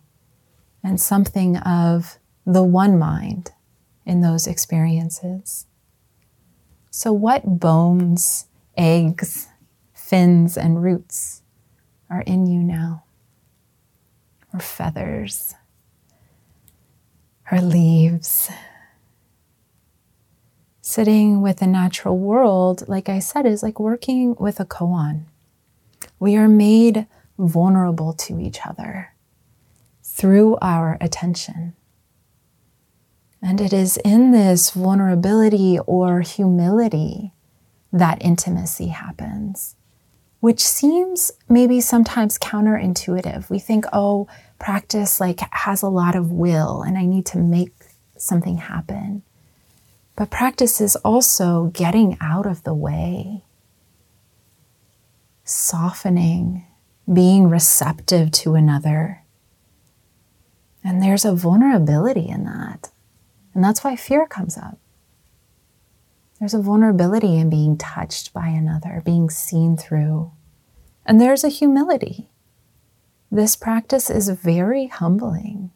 and 0.84 1.00
something 1.00 1.58
of 1.58 2.18
the 2.46 2.64
one 2.64 2.98
mind 2.98 3.52
in 4.06 4.22
those 4.22 4.48
experiences. 4.48 5.68
So, 6.90 7.14
what 7.14 7.60
bones, 7.60 8.48
eggs, 8.76 9.48
fins, 9.94 10.58
and 10.58 10.82
roots 10.82 11.44
are 12.10 12.22
in 12.22 12.48
you 12.48 12.64
now? 12.64 13.04
Or 14.54 14.60
feathers 14.60 15.56
or 17.52 17.62
leaves. 17.62 18.50
Sitting 20.82 21.42
with 21.42 21.58
the 21.58 21.68
natural 21.68 22.18
world, 22.18 22.84
like 22.88 23.08
I 23.08 23.20
said, 23.20 23.46
is 23.46 23.64
like 23.64 23.80
working 23.80 24.36
with 24.36 24.60
a 24.60 24.66
koan. 24.66 25.24
We 26.20 26.36
are 26.36 26.48
made 26.48 27.08
vulnerable 27.38 28.14
to 28.14 28.40
each 28.40 28.60
other 28.66 29.14
through 30.04 30.58
our 30.62 30.98
attention. 31.00 31.74
And 33.42 33.60
it 33.60 33.74
is 33.74 33.98
in 33.98 34.32
this 34.32 34.72
vulnerability 34.72 35.80
or 35.88 36.22
humility 36.22 37.32
that 37.92 38.24
intimacy 38.24 38.88
happens 38.88 39.76
which 40.42 40.60
seems 40.60 41.32
maybe 41.48 41.80
sometimes 41.80 42.38
counterintuitive. 42.38 43.50
We 43.50 43.60
think, 43.60 43.86
oh, 43.94 44.28
practice 44.60 45.20
like 45.20 45.40
has 45.52 45.82
a 45.82 45.90
lot 45.90 46.16
of 46.16 46.32
will 46.32 46.82
and 46.82 46.98
I 46.98 47.06
need 47.06 47.26
to 47.28 47.38
make 47.38 47.72
something 48.18 48.58
happen. 48.58 49.22
But 50.16 50.30
practice 50.30 50.82
is 50.82 50.96
also 50.98 51.72
getting 51.74 52.18
out 52.20 52.46
of 52.46 52.64
the 52.64 52.74
way, 52.74 53.44
softening, 55.44 56.66
being 57.12 57.48
receptive 57.48 58.32
to 58.32 58.56
another. 58.56 59.24
And 60.84 61.02
there's 61.02 61.24
a 61.24 61.36
vulnerability 61.36 62.28
in 62.28 62.46
that. 62.46 62.90
And 63.54 63.64
that's 63.64 63.84
why 63.84 63.96
fear 63.96 64.26
comes 64.26 64.58
up. 64.58 64.80
There's 66.42 66.56
a 66.56 66.62
vulnerability 66.62 67.38
in 67.38 67.52
being 67.52 67.78
touched 67.78 68.34
by 68.34 68.48
another, 68.48 69.04
being 69.06 69.30
seen 69.30 69.78
through. 69.78 70.32
And 71.06 71.22
there's 71.22 71.44
a 71.44 71.50
humility. 71.50 72.32
This 73.30 73.56
practice 73.56 74.10
is 74.10 74.28
very 74.28 74.88
humbling, 74.88 75.70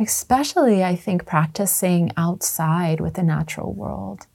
especially, 0.00 0.82
I 0.82 0.96
think, 0.96 1.24
practicing 1.24 2.10
outside 2.16 3.00
with 3.00 3.14
the 3.14 3.22
natural 3.22 3.72
world. 3.72 4.26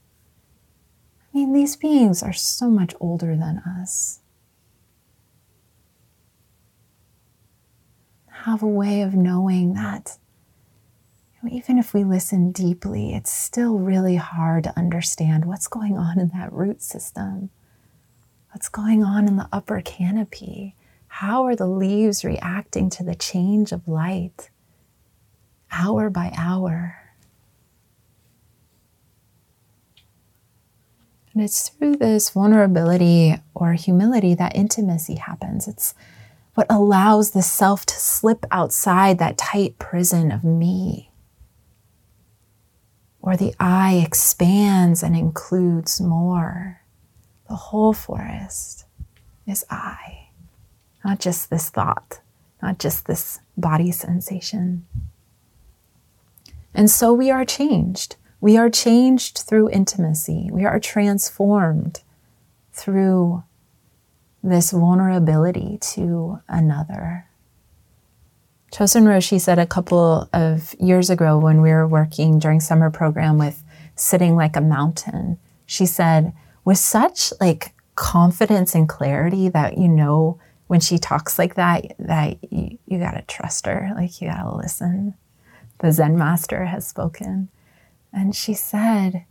I 1.20 1.36
mean, 1.36 1.52
these 1.52 1.76
beings 1.76 2.22
are 2.22 2.32
so 2.32 2.70
much 2.70 2.94
older 2.98 3.36
than 3.36 3.58
us. 3.58 4.20
Have 8.44 8.62
a 8.62 8.66
way 8.66 9.02
of 9.02 9.12
knowing 9.12 9.74
that 9.74 10.16
even 11.50 11.76
if 11.76 11.92
we 11.92 12.04
listen 12.04 12.52
deeply, 12.52 13.14
it's 13.14 13.32
still 13.32 13.78
really 13.78 14.16
hard 14.16 14.64
to 14.64 14.78
understand 14.78 15.44
what's 15.44 15.66
going 15.66 15.98
on 15.98 16.20
in 16.20 16.28
that 16.28 16.52
root 16.52 16.82
system. 16.82 17.50
What's 18.52 18.68
going 18.68 19.02
on 19.02 19.26
in 19.26 19.36
the 19.36 19.48
upper 19.52 19.80
canopy? 19.80 20.76
How 21.08 21.44
are 21.44 21.56
the 21.56 21.66
leaves 21.66 22.24
reacting 22.24 22.90
to 22.90 23.02
the 23.02 23.14
change 23.14 23.72
of 23.72 23.88
light 23.88 24.50
hour 25.72 26.10
by 26.10 26.32
hour? 26.36 26.96
And 31.34 31.42
it's 31.42 31.70
through 31.70 31.96
this 31.96 32.30
vulnerability 32.30 33.36
or 33.54 33.72
humility 33.72 34.34
that 34.34 34.54
intimacy 34.54 35.14
happens. 35.16 35.66
It's 35.66 35.94
what 36.54 36.66
allows 36.68 37.30
the 37.30 37.42
self 37.42 37.86
to 37.86 37.94
slip 37.94 38.44
outside 38.50 39.18
that 39.18 39.38
tight 39.38 39.78
prison 39.78 40.30
of 40.30 40.44
me 40.44 41.11
or 43.22 43.36
the 43.36 43.54
I 43.58 44.02
expands 44.04 45.02
and 45.02 45.16
includes 45.16 46.00
more. 46.00 46.82
The 47.48 47.54
whole 47.54 47.92
forest 47.92 48.84
is 49.46 49.64
I, 49.70 50.28
not 51.04 51.20
just 51.20 51.48
this 51.48 51.70
thought, 51.70 52.20
not 52.60 52.78
just 52.78 53.06
this 53.06 53.38
body 53.56 53.92
sensation. 53.92 54.86
And 56.74 56.90
so 56.90 57.12
we 57.12 57.30
are 57.30 57.44
changed. 57.44 58.16
We 58.40 58.56
are 58.56 58.70
changed 58.70 59.38
through 59.38 59.70
intimacy. 59.70 60.48
We 60.50 60.64
are 60.64 60.80
transformed 60.80 62.02
through 62.72 63.44
this 64.42 64.72
vulnerability 64.72 65.78
to 65.92 66.40
another. 66.48 67.28
Chozen 68.72 69.02
Roshi 69.02 69.38
said 69.38 69.58
a 69.58 69.66
couple 69.66 70.30
of 70.32 70.74
years 70.80 71.10
ago 71.10 71.38
when 71.38 71.60
we 71.60 71.70
were 71.70 71.86
working 71.86 72.38
during 72.38 72.58
summer 72.58 72.90
program 72.90 73.36
with 73.36 73.62
sitting 73.96 74.34
like 74.34 74.56
a 74.56 74.62
mountain, 74.62 75.38
she 75.66 75.84
said, 75.84 76.32
with 76.64 76.78
such 76.78 77.34
like 77.38 77.74
confidence 77.96 78.74
and 78.74 78.88
clarity 78.88 79.50
that 79.50 79.76
you 79.76 79.88
know 79.88 80.40
when 80.68 80.80
she 80.80 80.96
talks 80.96 81.38
like 81.38 81.54
that, 81.56 81.94
that 81.98 82.38
you, 82.50 82.78
you 82.86 82.98
gotta 82.98 83.20
trust 83.28 83.66
her, 83.66 83.92
like 83.94 84.22
you 84.22 84.28
gotta 84.28 84.56
listen. 84.56 85.14
The 85.80 85.92
Zen 85.92 86.16
master 86.16 86.64
has 86.64 86.86
spoken. 86.86 87.50
And 88.10 88.34
she 88.34 88.54
said, 88.54 89.26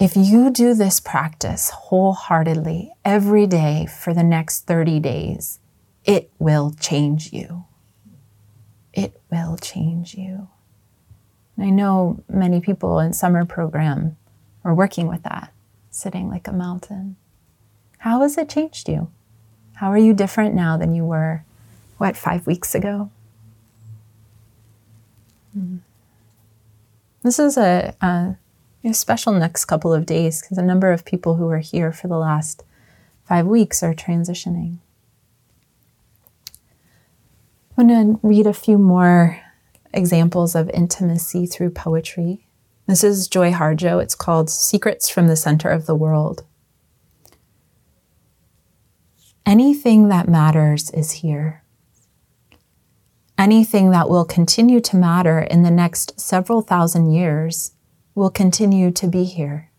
if 0.00 0.16
you 0.16 0.50
do 0.50 0.72
this 0.72 1.00
practice 1.00 1.68
wholeheartedly 1.68 2.92
every 3.04 3.46
day 3.46 3.86
for 3.86 4.14
the 4.14 4.24
next 4.24 4.62
30 4.62 5.00
days, 5.00 5.58
it 6.06 6.30
will 6.38 6.72
change 6.80 7.30
you. 7.30 7.66
It 8.94 9.20
will 9.30 9.56
change 9.56 10.14
you. 10.14 10.48
I 11.58 11.70
know 11.70 12.22
many 12.28 12.60
people 12.60 12.98
in 13.00 13.12
summer 13.12 13.44
program 13.44 14.16
are 14.64 14.74
working 14.74 15.08
with 15.08 15.22
that, 15.24 15.52
sitting 15.90 16.28
like 16.28 16.48
a 16.48 16.52
mountain. 16.52 17.16
How 17.98 18.20
has 18.22 18.38
it 18.38 18.48
changed 18.48 18.88
you? 18.88 19.10
How 19.74 19.90
are 19.90 19.98
you 19.98 20.14
different 20.14 20.54
now 20.54 20.76
than 20.76 20.94
you 20.94 21.04
were, 21.04 21.44
what, 21.98 22.16
five 22.16 22.46
weeks 22.46 22.74
ago? 22.74 23.10
Mm. 25.56 25.80
This 27.22 27.38
is 27.38 27.56
a, 27.56 27.94
a, 28.00 28.36
a 28.84 28.94
special 28.94 29.32
next 29.32 29.64
couple 29.64 29.92
of 29.92 30.06
days 30.06 30.40
because 30.40 30.58
a 30.58 30.62
number 30.62 30.92
of 30.92 31.04
people 31.04 31.36
who 31.36 31.48
are 31.48 31.58
here 31.58 31.92
for 31.92 32.06
the 32.06 32.18
last 32.18 32.62
five 33.26 33.46
weeks 33.46 33.82
are 33.82 33.94
transitioning. 33.94 34.78
I'm 37.76 37.88
going 37.88 38.14
to 38.14 38.20
read 38.22 38.46
a 38.46 38.54
few 38.54 38.78
more 38.78 39.40
examples 39.92 40.54
of 40.54 40.70
intimacy 40.70 41.46
through 41.46 41.70
poetry. 41.70 42.46
This 42.86 43.02
is 43.02 43.26
Joy 43.26 43.50
Harjo. 43.50 44.00
It's 44.00 44.14
called 44.14 44.48
Secrets 44.48 45.08
from 45.08 45.26
the 45.26 45.34
Center 45.34 45.70
of 45.70 45.86
the 45.86 45.94
World. 45.96 46.44
Anything 49.44 50.06
that 50.08 50.28
matters 50.28 50.90
is 50.90 51.10
here. 51.10 51.64
Anything 53.36 53.90
that 53.90 54.08
will 54.08 54.24
continue 54.24 54.80
to 54.80 54.96
matter 54.96 55.40
in 55.40 55.64
the 55.64 55.70
next 55.70 56.20
several 56.20 56.62
thousand 56.62 57.10
years 57.10 57.72
will 58.14 58.30
continue 58.30 58.92
to 58.92 59.08
be 59.08 59.24
here. 59.24 59.72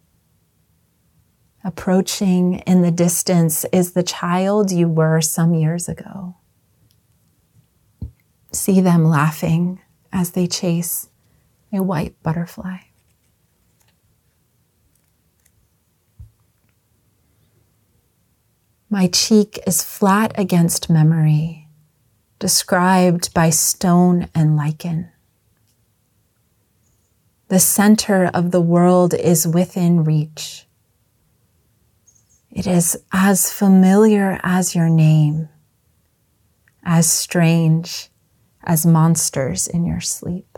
Approaching 1.63 2.55
in 2.67 2.81
the 2.81 2.91
distance 2.91 3.65
is 3.71 3.93
the 3.93 4.03
child 4.03 4.69
you 4.69 4.89
were 4.89 5.21
some 5.21 5.53
years 5.53 5.87
ago. 5.87 6.35
See 8.65 8.81
them 8.81 9.05
laughing 9.05 9.79
as 10.11 10.31
they 10.31 10.47
chase 10.47 11.07
a 11.71 11.83
white 11.83 12.15
butterfly. 12.23 12.77
My 18.89 19.05
cheek 19.05 19.59
is 19.67 19.83
flat 19.83 20.33
against 20.35 20.89
memory, 20.89 21.67
described 22.39 23.31
by 23.35 23.51
stone 23.51 24.29
and 24.33 24.57
lichen. 24.57 25.11
The 27.49 27.59
center 27.59 28.31
of 28.33 28.49
the 28.49 28.61
world 28.61 29.13
is 29.13 29.47
within 29.47 30.03
reach. 30.03 30.65
It 32.49 32.65
is 32.65 32.97
as 33.11 33.53
familiar 33.53 34.39
as 34.41 34.73
your 34.73 34.89
name, 34.89 35.49
as 36.83 37.07
strange 37.07 38.09
as 38.65 38.85
monsters 38.85 39.67
in 39.67 39.85
your 39.85 40.01
sleep. 40.01 40.57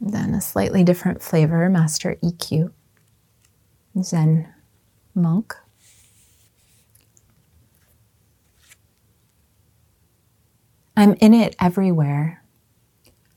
Then 0.00 0.34
a 0.34 0.40
slightly 0.40 0.84
different 0.84 1.22
flavor, 1.22 1.68
Master 1.70 2.16
Ikkyu, 2.22 2.72
Zen 4.02 4.48
monk. 5.14 5.54
I'm 10.96 11.14
in 11.14 11.34
it 11.34 11.56
everywhere. 11.58 12.44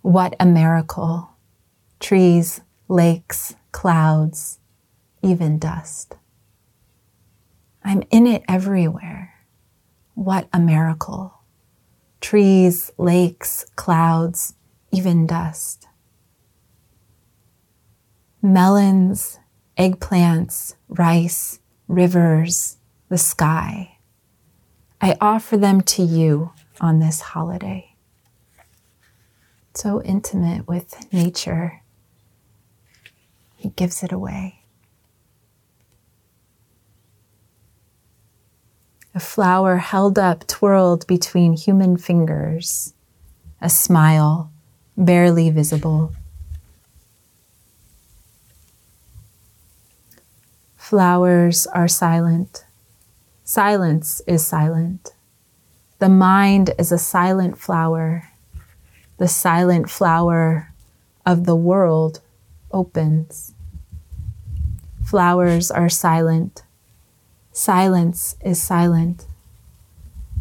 What 0.02 0.36
a 0.40 0.46
miracle. 0.46 1.30
Trees, 2.00 2.62
lakes, 2.88 3.56
clouds, 3.72 4.60
even 5.24 5.58
dust. 5.58 6.16
I'm 7.88 8.04
in 8.12 8.28
it 8.28 8.44
everywhere. 8.50 9.34
What 10.14 10.50
a 10.52 10.60
miracle. 10.60 11.40
Trees, 12.20 12.92
lakes, 12.98 13.66
clouds, 13.78 14.56
even 14.92 15.26
dust. 15.26 15.88
Melons, 18.42 19.40
eggplants, 19.78 20.76
rice, 20.90 21.60
rivers, 21.88 22.76
the 23.08 23.18
sky. 23.18 24.00
I 25.00 25.16
offer 25.22 25.56
them 25.56 25.80
to 25.84 26.04
you 26.04 26.52
on 26.82 27.00
this 27.00 27.22
holiday. 27.22 27.96
So 29.74 30.02
intimate 30.04 30.68
with 30.68 31.14
nature, 31.14 31.84
he 33.56 33.70
gives 33.70 34.04
it 34.04 34.12
away. 34.12 34.66
A 39.18 39.20
flower 39.20 39.78
held 39.78 40.20
up, 40.20 40.46
twirled 40.46 41.08
between 41.08 41.54
human 41.54 41.98
fingers, 41.98 42.94
a 43.60 43.68
smile 43.68 44.52
barely 44.96 45.50
visible. 45.50 46.14
Flowers 50.78 51.66
are 51.66 51.88
silent. 51.88 52.64
Silence 53.44 54.22
is 54.28 54.46
silent. 54.46 55.16
The 55.98 56.10
mind 56.10 56.70
is 56.78 56.92
a 56.92 57.00
silent 57.00 57.58
flower. 57.58 58.30
The 59.18 59.28
silent 59.28 59.90
flower 59.90 60.72
of 61.26 61.46
the 61.48 61.56
world 61.56 62.22
opens. 62.72 63.56
Flowers 65.04 65.72
are 65.72 65.90
silent. 65.90 66.62
Silence 67.58 68.36
is 68.42 68.62
silent. 68.62 69.26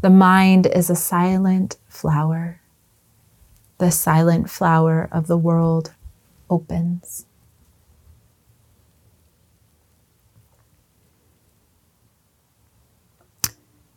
The 0.03 0.11
mind 0.11 0.67
is 0.67 0.91
a 0.91 0.95
silent 0.95 1.79
flower. 1.89 2.61
The 3.79 3.91
silent 3.91 4.51
flower 4.51 5.09
of 5.11 5.27
the 5.27 5.39
world 5.39 5.95
opens. 6.51 7.25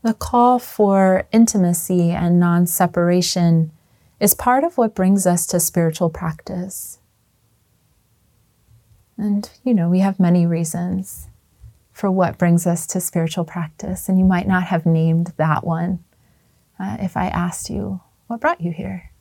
The 0.02 0.14
call 0.14 0.58
for 0.58 1.28
intimacy 1.34 2.12
and 2.12 2.40
non 2.40 2.68
separation 2.68 3.72
is 4.22 4.34
part 4.34 4.64
of 4.64 4.78
what 4.78 4.96
brings 4.96 5.28
us 5.28 5.46
to 5.48 5.60
spiritual 5.60 6.10
practice. 6.10 7.00
And, 9.18 9.52
you 9.66 9.74
know, 9.74 9.90
we 9.90 10.00
have 10.00 10.22
many 10.22 10.46
reasons 10.46 11.29
for 12.00 12.10
what 12.10 12.38
brings 12.38 12.66
us 12.66 12.88
to 12.88 13.02
spiritual 13.02 13.44
practice. 13.44 14.08
And 14.08 14.18
you 14.18 14.24
might 14.24 14.48
not 14.48 14.64
have 14.64 14.86
named 14.86 15.34
that 15.36 15.66
one 15.66 16.02
uh, 16.80 16.96
if 17.02 17.18
I 17.18 17.28
asked 17.28 17.70
you, 17.70 18.00
What 18.28 18.40
brought 18.40 18.62
you 18.62 18.72
here? 18.72 19.12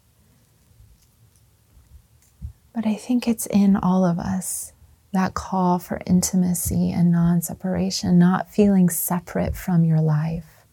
But 2.72 2.86
I 2.86 2.94
think 2.94 3.26
it's 3.26 3.46
in 3.46 3.74
all 3.74 4.04
of 4.04 4.20
us 4.20 4.72
that 5.12 5.34
call 5.34 5.80
for 5.80 6.00
intimacy 6.06 6.92
and 6.92 7.10
non 7.10 7.42
separation, 7.42 8.16
not 8.16 8.48
feeling 8.48 8.88
separate 8.88 9.56
from 9.56 9.82
your 9.82 10.00
life, 10.00 10.64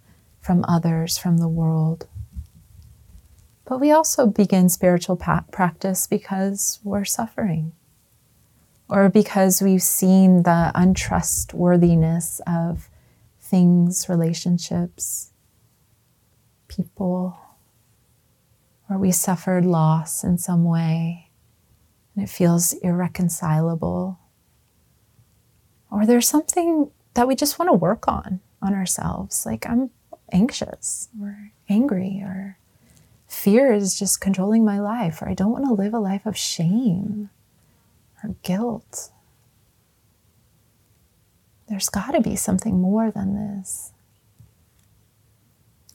from 0.42 0.64
others, 0.68 1.18
from 1.18 1.40
the 1.40 1.48
world. 1.48 2.08
But 3.66 3.80
we 3.80 3.92
also 3.92 4.28
begin 4.28 4.70
spiritual 4.70 5.16
pa- 5.16 5.46
practice 5.52 6.06
because 6.06 6.80
we're 6.84 7.06
suffering 7.06 7.72
or 8.90 9.10
because 9.10 9.62
we've 9.62 9.82
seen 9.82 10.44
the 10.44 10.72
untrustworthiness 10.76 12.42
of 12.46 12.90
things, 13.40 14.08
relationships, 14.08 15.32
people, 16.68 17.38
or 18.90 18.98
we 18.98 19.12
suffered 19.12 19.66
loss 19.66 20.24
in 20.24 20.38
some 20.38 20.64
way 20.64 21.30
and 22.16 22.24
it 22.24 22.30
feels 22.30 22.74
irreconcilable. 22.74 24.20
Or 25.92 26.06
there's 26.06 26.28
something 26.28 26.92
that 27.14 27.28
we 27.28 27.36
just 27.36 27.58
want 27.58 27.70
to 27.70 27.74
work 27.74 28.08
on 28.08 28.40
on 28.62 28.74
ourselves. 28.74 29.46
Like 29.46 29.68
I'm 29.68 29.90
anxious 30.32 31.10
or 31.22 31.52
angry 31.70 32.22
or 32.24 32.58
fear 33.28 33.74
is 33.74 33.98
just 33.98 34.22
controlling 34.22 34.64
my 34.64 34.80
life 34.80 35.22
or 35.22 35.30
I 35.30 35.34
don't 35.34 35.52
want 35.52 35.66
to 35.66 35.74
live 35.74 35.94
a 35.94 36.00
life 36.00 36.26
of 36.26 36.38
shame 36.38 37.30
or 38.26 38.36
guilt. 38.44 39.12
There's 41.68 41.90
got 41.90 42.12
to 42.12 42.22
be 42.22 42.36
something 42.36 42.80
more 42.80 43.12
than 43.12 43.36
this. 43.36 43.92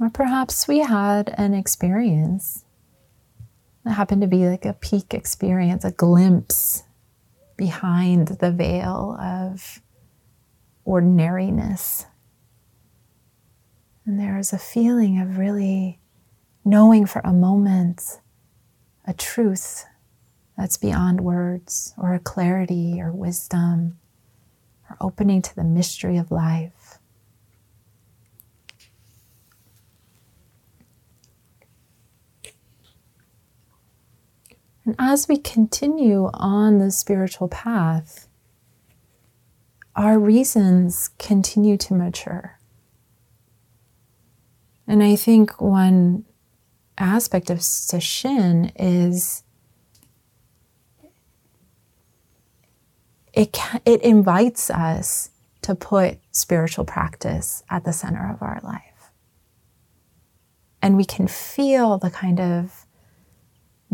Or 0.00 0.10
perhaps 0.10 0.66
we 0.66 0.78
had 0.78 1.34
an 1.36 1.54
experience 1.54 2.64
that 3.84 3.92
happened 3.92 4.22
to 4.22 4.28
be 4.28 4.48
like 4.48 4.64
a 4.64 4.72
peak 4.72 5.12
experience, 5.12 5.84
a 5.84 5.90
glimpse 5.90 6.84
behind 7.56 8.28
the 8.28 8.50
veil 8.50 9.16
of 9.20 9.82
ordinariness. 10.84 12.06
And 14.06 14.18
there 14.18 14.38
is 14.38 14.52
a 14.52 14.58
feeling 14.58 15.20
of 15.20 15.38
really 15.38 16.00
knowing 16.64 17.06
for 17.06 17.20
a 17.24 17.32
moment 17.32 18.20
a 19.06 19.12
truth 19.12 19.84
that's 20.60 20.76
beyond 20.76 21.22
words 21.22 21.94
or 21.96 22.12
a 22.12 22.18
clarity 22.18 23.00
or 23.00 23.10
wisdom 23.10 23.96
or 24.90 24.96
opening 25.00 25.40
to 25.40 25.56
the 25.56 25.64
mystery 25.64 26.18
of 26.18 26.30
life. 26.30 26.98
And 34.84 34.94
as 34.98 35.28
we 35.28 35.38
continue 35.38 36.28
on 36.34 36.78
the 36.78 36.90
spiritual 36.90 37.48
path, 37.48 38.28
our 39.96 40.18
reasons 40.18 41.08
continue 41.18 41.78
to 41.78 41.94
mature. 41.94 42.58
And 44.86 45.02
I 45.02 45.16
think 45.16 45.58
one 45.58 46.26
aspect 46.98 47.48
of 47.48 47.60
sesshin 47.60 48.72
is 48.76 49.42
it, 53.32 53.58
it 53.84 54.02
invites 54.02 54.70
us 54.70 55.30
to 55.62 55.74
put 55.74 56.18
spiritual 56.32 56.84
practice 56.84 57.62
at 57.70 57.84
the 57.84 57.92
center 57.92 58.30
of 58.32 58.42
our 58.42 58.60
life. 58.62 59.12
And 60.82 60.96
we 60.96 61.04
can 61.04 61.28
feel 61.28 61.98
the 61.98 62.10
kind 62.10 62.40
of 62.40 62.86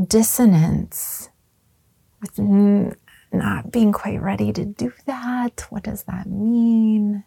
dissonance 0.07 1.31
with 2.21 2.39
not 3.33 3.73
being 3.73 3.93
quite 3.93 4.23
ready 4.23 4.53
to 4.53 4.65
do 4.65 4.93
that. 5.07 5.67
What 5.71 5.83
does 5.83 6.05
that 6.05 6.27
mean? 6.27 7.25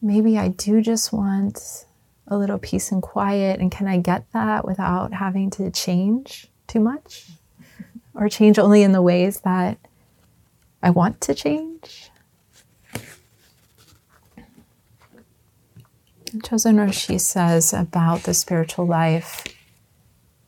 Maybe 0.00 0.38
I 0.38 0.48
do 0.48 0.80
just 0.80 1.12
want 1.12 1.86
a 2.28 2.38
little 2.38 2.58
peace 2.58 2.92
and 2.92 3.02
quiet, 3.02 3.60
and 3.60 3.70
can 3.70 3.86
I 3.86 3.98
get 3.98 4.30
that 4.32 4.64
without 4.64 5.12
having 5.12 5.50
to 5.50 5.70
change 5.70 6.50
too 6.66 6.80
much? 6.80 7.30
Or 8.14 8.28
change 8.28 8.58
only 8.58 8.82
in 8.82 8.92
the 8.92 9.02
ways 9.02 9.40
that 9.40 9.78
I 10.82 10.90
want 10.90 11.20
to 11.22 11.34
change? 11.34 12.10
Chozen 16.38 16.76
Roshi 16.76 17.20
says 17.20 17.72
about 17.72 18.24
the 18.24 18.34
spiritual 18.34 18.86
life 18.86 19.44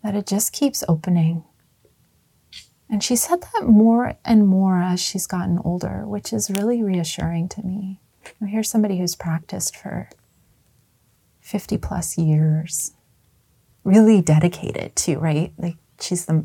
that 0.02 0.16
it 0.16 0.26
just 0.26 0.52
keeps 0.52 0.82
opening. 0.88 1.44
And 2.88 3.02
she 3.02 3.16
said 3.16 3.42
that 3.42 3.66
more 3.66 4.16
and 4.24 4.46
more 4.46 4.80
as 4.80 5.00
she's 5.00 5.26
gotten 5.26 5.58
older, 5.64 6.04
which 6.06 6.32
is 6.32 6.50
really 6.50 6.82
reassuring 6.82 7.48
to 7.50 7.62
me. 7.62 8.00
Here's 8.44 8.70
somebody 8.70 8.98
who's 8.98 9.16
practiced 9.16 9.76
for 9.76 10.08
50 11.40 11.78
plus 11.78 12.18
years, 12.18 12.92
really 13.84 14.20
dedicated 14.20 14.94
to, 14.96 15.18
right? 15.18 15.52
Like 15.58 15.76
she's 16.00 16.26
the 16.26 16.44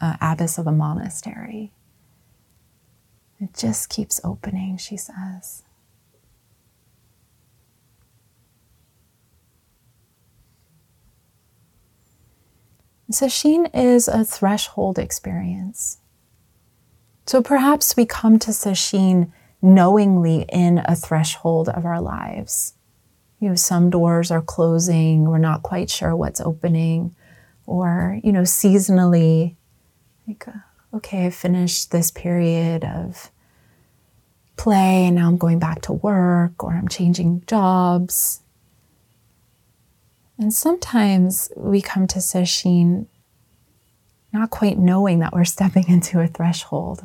uh, 0.00 0.16
abbess 0.20 0.58
of 0.58 0.66
a 0.66 0.72
monastery. 0.72 1.72
It 3.40 3.54
just 3.54 3.88
keeps 3.88 4.20
opening, 4.22 4.76
she 4.76 4.96
says. 4.96 5.62
Sesshin 13.10 13.68
is 13.74 14.06
a 14.06 14.24
threshold 14.24 14.98
experience. 14.98 15.98
So 17.26 17.42
perhaps 17.42 17.96
we 17.96 18.06
come 18.06 18.38
to 18.40 18.50
Sesshin 18.50 19.32
knowingly 19.60 20.46
in 20.48 20.82
a 20.84 20.94
threshold 20.94 21.68
of 21.68 21.84
our 21.84 22.00
lives. 22.00 22.74
You 23.40 23.48
know, 23.48 23.54
some 23.54 23.90
doors 23.90 24.30
are 24.30 24.42
closing, 24.42 25.24
we're 25.24 25.38
not 25.38 25.62
quite 25.62 25.90
sure 25.90 26.14
what's 26.14 26.40
opening, 26.40 27.16
or, 27.66 28.20
you 28.22 28.32
know, 28.32 28.42
seasonally, 28.42 29.56
like, 30.30 30.48
uh, 30.48 30.96
okay, 30.96 31.26
I 31.26 31.30
finished 31.30 31.90
this 31.90 32.10
period 32.10 32.84
of 32.84 33.30
play 34.56 35.06
and 35.06 35.16
now 35.16 35.26
I'm 35.26 35.38
going 35.38 35.58
back 35.58 35.80
to 35.82 35.92
work, 35.92 36.62
or 36.62 36.72
I'm 36.72 36.88
changing 36.88 37.42
jobs. 37.46 38.42
And 40.38 40.54
sometimes 40.54 41.50
we 41.56 41.82
come 41.82 42.06
to 42.08 42.18
Sesshin 42.18 43.06
not 44.32 44.50
quite 44.50 44.78
knowing 44.78 45.18
that 45.18 45.32
we're 45.32 45.44
stepping 45.44 45.88
into 45.88 46.20
a 46.20 46.28
threshold. 46.28 47.02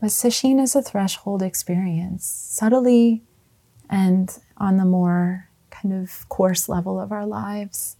But 0.00 0.10
Sesshin 0.10 0.60
is 0.62 0.76
a 0.76 0.82
threshold 0.82 1.42
experience, 1.42 2.24
subtly 2.24 3.22
and 3.88 4.30
on 4.56 4.76
the 4.76 4.84
more 4.84 5.48
kind 5.70 5.94
of 5.94 6.28
coarse 6.28 6.68
level 6.68 7.00
of 7.00 7.12
our 7.12 7.26
lives, 7.26 7.96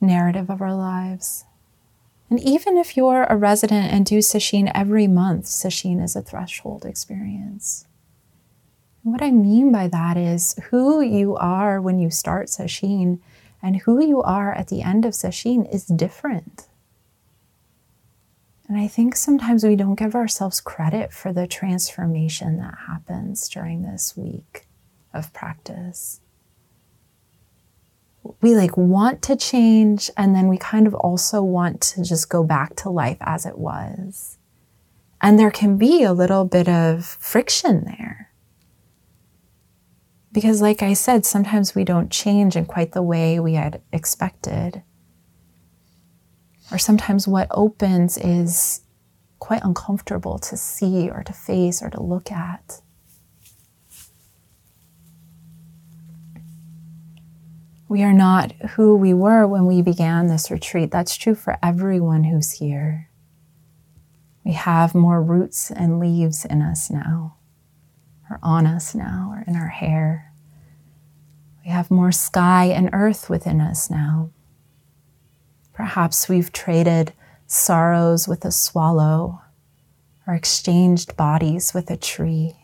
narrative 0.00 0.50
of 0.50 0.60
our 0.60 0.74
lives. 0.74 1.44
And 2.30 2.40
even 2.40 2.76
if 2.76 2.96
you're 2.96 3.24
a 3.24 3.36
resident 3.36 3.92
and 3.92 4.04
do 4.04 4.18
Sesshin 4.18 4.70
every 4.74 5.06
month, 5.06 5.46
Sesshin 5.46 6.02
is 6.02 6.14
a 6.14 6.22
threshold 6.22 6.84
experience. 6.84 7.86
What 9.02 9.22
I 9.22 9.30
mean 9.30 9.72
by 9.72 9.88
that 9.88 10.16
is 10.16 10.54
who 10.70 11.00
you 11.00 11.36
are 11.36 11.80
when 11.80 11.98
you 11.98 12.10
start 12.10 12.48
Sesshin 12.48 13.20
and 13.62 13.76
who 13.76 14.04
you 14.04 14.22
are 14.22 14.52
at 14.52 14.68
the 14.68 14.82
end 14.82 15.06
of 15.06 15.14
Sesshin 15.14 15.72
is 15.72 15.86
different. 15.86 16.68
And 18.68 18.76
I 18.78 18.86
think 18.86 19.16
sometimes 19.16 19.64
we 19.64 19.76
don't 19.76 19.94
give 19.94 20.14
ourselves 20.14 20.60
credit 20.60 21.10
for 21.12 21.32
the 21.32 21.46
transformation 21.46 22.58
that 22.58 22.76
happens 22.86 23.48
during 23.48 23.82
this 23.82 24.14
week 24.14 24.66
of 25.14 25.32
practice. 25.32 26.20
We 28.40 28.54
like 28.54 28.76
want 28.76 29.22
to 29.22 29.36
change, 29.36 30.10
and 30.16 30.34
then 30.34 30.48
we 30.48 30.58
kind 30.58 30.86
of 30.86 30.94
also 30.94 31.42
want 31.42 31.80
to 31.82 32.04
just 32.04 32.28
go 32.28 32.44
back 32.44 32.76
to 32.76 32.90
life 32.90 33.18
as 33.20 33.46
it 33.46 33.58
was. 33.58 34.38
And 35.20 35.38
there 35.38 35.50
can 35.50 35.78
be 35.78 36.02
a 36.02 36.12
little 36.12 36.44
bit 36.44 36.68
of 36.68 37.04
friction 37.04 37.84
there 37.84 38.28
because, 40.32 40.62
like 40.62 40.82
I 40.82 40.92
said, 40.92 41.24
sometimes 41.24 41.74
we 41.74 41.84
don't 41.84 42.10
change 42.10 42.54
in 42.54 42.66
quite 42.66 42.92
the 42.92 43.02
way 43.02 43.40
we 43.40 43.54
had 43.54 43.80
expected. 43.92 44.82
Or 46.70 46.78
sometimes 46.78 47.26
what 47.26 47.48
opens 47.50 48.18
is 48.18 48.82
quite 49.38 49.64
uncomfortable 49.64 50.38
to 50.38 50.56
see 50.56 51.08
or 51.10 51.22
to 51.24 51.32
face 51.32 51.82
or 51.82 51.90
to 51.90 52.02
look 52.02 52.30
at. 52.30 52.82
We 57.88 58.02
are 58.02 58.12
not 58.12 58.52
who 58.72 58.96
we 58.96 59.14
were 59.14 59.46
when 59.46 59.64
we 59.64 59.80
began 59.80 60.26
this 60.26 60.50
retreat. 60.50 60.90
That's 60.90 61.16
true 61.16 61.34
for 61.34 61.58
everyone 61.62 62.24
who's 62.24 62.52
here. 62.52 63.08
We 64.44 64.52
have 64.52 64.94
more 64.94 65.22
roots 65.22 65.70
and 65.70 65.98
leaves 65.98 66.44
in 66.44 66.60
us 66.60 66.90
now, 66.90 67.36
or 68.28 68.38
on 68.42 68.66
us 68.66 68.94
now, 68.94 69.32
or 69.34 69.44
in 69.46 69.56
our 69.56 69.68
hair. 69.68 70.32
We 71.64 71.70
have 71.70 71.90
more 71.90 72.12
sky 72.12 72.66
and 72.66 72.90
earth 72.92 73.30
within 73.30 73.60
us 73.60 73.90
now. 73.90 74.30
Perhaps 75.72 76.28
we've 76.28 76.52
traded 76.52 77.12
sorrows 77.46 78.28
with 78.28 78.44
a 78.44 78.52
swallow 78.52 79.40
or 80.26 80.34
exchanged 80.34 81.16
bodies 81.16 81.72
with 81.72 81.90
a 81.90 81.96
tree. 81.96 82.56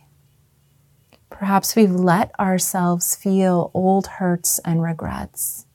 Perhaps 1.38 1.74
we've 1.74 1.90
let 1.92 2.30
ourselves 2.38 3.16
feel 3.16 3.70
old 3.74 4.06
hurts 4.06 4.60
and 4.60 4.82
regrets, 4.82 5.66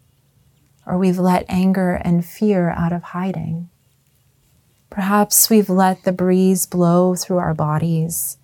or 0.85 0.97
we've 0.97 1.19
let 1.19 1.45
anger 1.49 1.93
and 1.93 2.25
fear 2.25 2.69
out 2.69 2.93
of 2.93 3.03
hiding. 3.03 3.69
Perhaps 4.89 5.49
we've 5.49 5.69
let 5.69 6.03
the 6.03 6.11
breeze 6.11 6.65
blow 6.65 7.13
through 7.13 7.37
our 7.37 7.53
bodies 7.53 8.37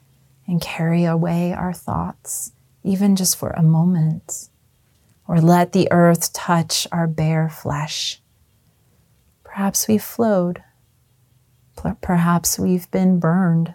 and 0.45 0.62
carry 0.62 1.06
away 1.06 1.54
our 1.54 1.73
thoughts, 1.73 2.51
even 2.84 3.15
just 3.15 3.38
for 3.38 3.49
a 3.51 3.63
moment 3.63 4.49
or 5.28 5.41
let 5.41 5.71
the 5.71 5.88
earth 5.91 6.34
touch 6.34 6.88
our 6.91 7.08
bare 7.08 7.49
flesh. 7.49 8.21
Perhaps 9.43 9.88
we've 9.88 10.04
flowed. 10.04 10.63
Perhaps 12.01 12.60
we've 12.60 12.89
been 12.91 13.19
burned. 13.19 13.73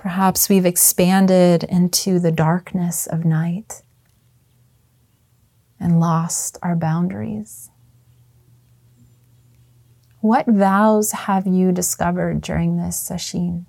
Perhaps 0.00 0.48
we've 0.48 0.64
expanded 0.64 1.62
into 1.64 2.18
the 2.18 2.32
darkness 2.32 3.06
of 3.06 3.26
night 3.26 3.82
and 5.78 6.00
lost 6.00 6.56
our 6.62 6.74
boundaries. 6.74 7.70
What 10.20 10.46
vows 10.46 11.12
have 11.12 11.46
you 11.46 11.70
discovered 11.70 12.40
during 12.40 12.78
this 12.78 12.96
sesshin? 13.10 13.66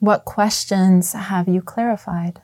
What 0.00 0.24
questions 0.24 1.12
have 1.12 1.46
you 1.46 1.62
clarified? 1.62 2.40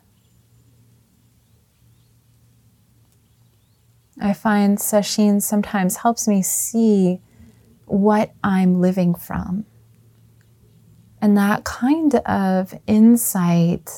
I 4.21 4.33
find 4.33 4.79
Sesshin 4.79 5.43
sometimes 5.43 5.97
helps 5.97 6.29
me 6.29 6.43
see 6.43 7.21
what 7.87 8.33
I'm 8.43 8.81
living 8.81 9.15
from. 9.15 9.67
And 11.21 11.37
that 11.37 11.65
kind 11.65 12.15
of 12.15 12.75
insight 12.87 13.91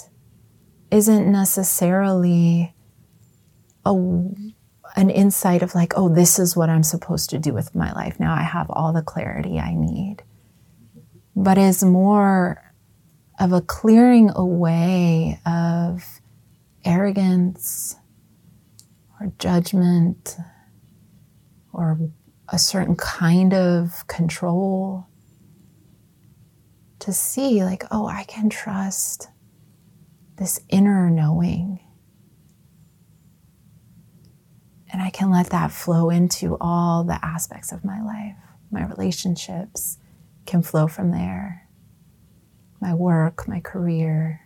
isn't 0.90 1.30
necessarily 1.30 2.74
a, 3.84 3.92
an 3.92 5.10
insight 5.10 5.62
of 5.62 5.74
like, 5.74 5.94
oh, 5.96 6.08
this 6.08 6.38
is 6.38 6.56
what 6.56 6.68
I'm 6.68 6.82
supposed 6.82 7.30
to 7.30 7.38
do 7.38 7.52
with 7.52 7.74
my 7.74 7.92
life. 7.92 8.20
Now 8.20 8.34
I 8.34 8.42
have 8.42 8.70
all 8.70 8.92
the 8.92 9.02
clarity 9.02 9.58
I 9.58 9.74
need. 9.74 10.22
But 11.34 11.58
is 11.58 11.82
more 11.82 12.72
of 13.38 13.52
a 13.52 13.60
clearing 13.60 14.30
away 14.34 15.40
of 15.44 16.20
arrogance 16.84 17.96
or 19.20 19.32
judgment 19.38 20.36
or 21.72 21.98
a 22.48 22.58
certain 22.58 22.96
kind 22.96 23.52
of 23.52 24.06
control 24.06 25.06
to 27.00 27.12
see, 27.12 27.64
like, 27.64 27.84
oh, 27.90 28.06
I 28.06 28.24
can 28.24 28.48
trust 28.48 29.28
this 30.38 30.60
inner 30.68 31.10
knowing. 31.10 31.80
And 34.92 35.02
I 35.02 35.10
can 35.10 35.30
let 35.30 35.50
that 35.50 35.72
flow 35.72 36.10
into 36.10 36.56
all 36.60 37.04
the 37.04 37.22
aspects 37.24 37.72
of 37.72 37.84
my 37.84 38.02
life. 38.02 38.36
My 38.70 38.84
relationships 38.86 39.98
can 40.46 40.62
flow 40.62 40.86
from 40.86 41.10
there. 41.10 41.68
My 42.80 42.94
work, 42.94 43.46
my 43.48 43.60
career. 43.60 44.40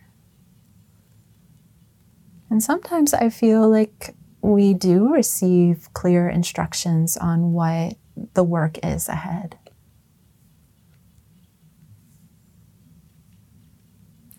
And 2.49 2.61
sometimes 2.61 3.13
I 3.13 3.29
feel 3.29 3.69
like 3.69 4.15
we 4.41 4.73
do 4.73 5.13
receive 5.13 5.89
clear 5.93 6.27
instructions 6.27 7.15
on 7.17 7.53
what 7.53 7.95
the 8.33 8.43
work 8.43 8.77
is 8.83 9.07
ahead. 9.07 9.57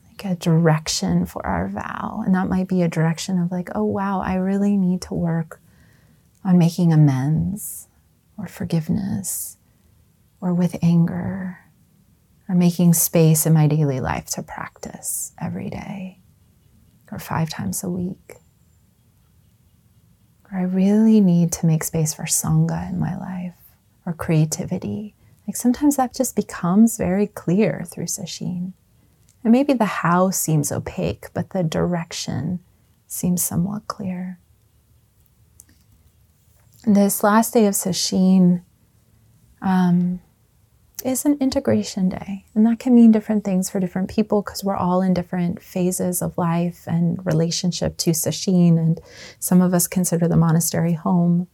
Like 0.09 0.25
a 0.25 0.35
direction 0.37 1.25
for 1.25 1.45
our 1.47 1.69
vow. 1.69 2.23
And 2.25 2.35
that 2.35 2.49
might 2.49 2.69
be 2.69 2.83
a 2.83 2.89
direction 2.89 3.39
of, 3.39 3.51
like, 3.51 3.71
oh, 3.75 3.85
wow, 3.85 4.21
I 4.21 4.35
really 4.35 4.77
need 4.77 5.03
to 5.03 5.15
work 5.15 5.61
on 6.45 6.59
making 6.59 6.93
amends 6.93 7.89
or 8.37 8.47
forgiveness 8.49 9.57
or 10.41 10.53
with 10.53 10.77
anger 10.83 11.59
or 12.49 12.55
making 12.57 12.95
space 12.95 13.47
in 13.47 13.53
my 13.53 13.69
daily 13.69 14.01
life 14.01 14.27
to 14.27 14.43
practice 14.43 15.33
every 15.41 15.71
day 15.71 16.19
or 17.13 17.21
five 17.21 17.49
times 17.49 17.85
a 17.85 17.89
week. 17.89 18.37
Or 20.53 20.59
I 20.59 20.63
really 20.63 21.21
need 21.21 21.51
to 21.53 21.67
make 21.67 21.85
space 21.85 22.15
for 22.15 22.25
Sangha 22.25 22.89
in 22.91 22.99
my 22.99 23.17
life 23.17 23.55
or 24.05 24.13
creativity. 24.13 25.15
Like 25.47 25.57
sometimes 25.57 25.97
that 25.97 26.15
just 26.15 26.37
becomes 26.37 26.97
very 26.97 27.27
clear 27.27 27.85
through 27.87 28.07
Sesshin. 28.07 28.73
And 29.43 29.53
maybe 29.53 29.73
the 29.73 29.85
how 29.87 30.31
seems 30.31 30.71
opaque, 30.71 31.27
but 31.35 31.51
the 31.51 31.63
direction 31.63 32.61
seems 33.09 33.43
somewhat 33.43 33.89
clear. 33.89 34.39
This 36.85 37.23
last 37.23 37.55
day 37.55 37.67
of 37.67 37.75
Sesshin, 37.75 38.63
um, 39.61 40.21
is 41.05 41.25
an 41.25 41.37
integration 41.41 42.09
day. 42.09 42.45
And 42.55 42.67
that 42.67 42.79
can 42.79 42.95
mean 42.95 43.13
different 43.13 43.45
things 43.45 43.69
for 43.69 43.81
different 43.81 44.11
people 44.11 44.43
because 44.43 44.65
we're 44.65 44.77
all 44.77 45.03
in 45.03 45.15
different 45.15 45.63
phases 45.63 46.23
of 46.23 46.39
life 46.39 46.85
and 46.87 47.25
relationship 47.25 47.97
to 47.99 48.11
Sesshin. 48.11 48.79
And 48.79 49.01
some 49.39 49.61
of 49.61 49.75
us 49.75 49.87
consider 49.87 50.29
the 50.29 50.37
monastery 50.37 50.95
home. 50.95 51.49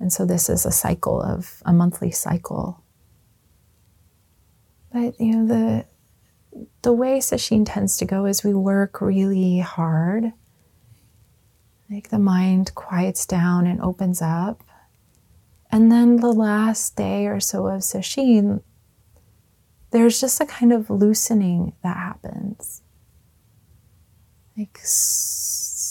And 0.00 0.12
so 0.12 0.24
this 0.24 0.48
is 0.48 0.64
a 0.64 0.72
cycle 0.72 1.20
of 1.20 1.62
a 1.64 1.72
monthly 1.72 2.10
cycle. 2.10 2.82
But 4.92 5.20
you 5.20 5.32
know, 5.32 5.46
the 5.46 5.86
the 6.82 6.92
way 6.92 7.18
Sesshin 7.18 7.64
tends 7.66 7.96
to 7.98 8.04
go 8.04 8.24
is 8.24 8.42
we 8.42 8.54
work 8.54 9.00
really 9.00 9.58
hard. 9.58 10.32
Like 11.90 12.08
the 12.08 12.18
mind 12.18 12.74
quiets 12.74 13.26
down 13.26 13.66
and 13.66 13.80
opens 13.80 14.20
up. 14.22 14.62
And 15.70 15.92
then 15.92 16.16
the 16.16 16.32
last 16.32 16.96
day 16.96 17.26
or 17.26 17.40
so 17.40 17.66
of 17.66 17.82
Sesshin, 17.82 18.62
there's 19.90 20.20
just 20.20 20.40
a 20.40 20.46
kind 20.46 20.72
of 20.72 20.90
loosening 20.90 21.72
that 21.82 21.96
happens. 21.96 22.82
Like 24.56 24.78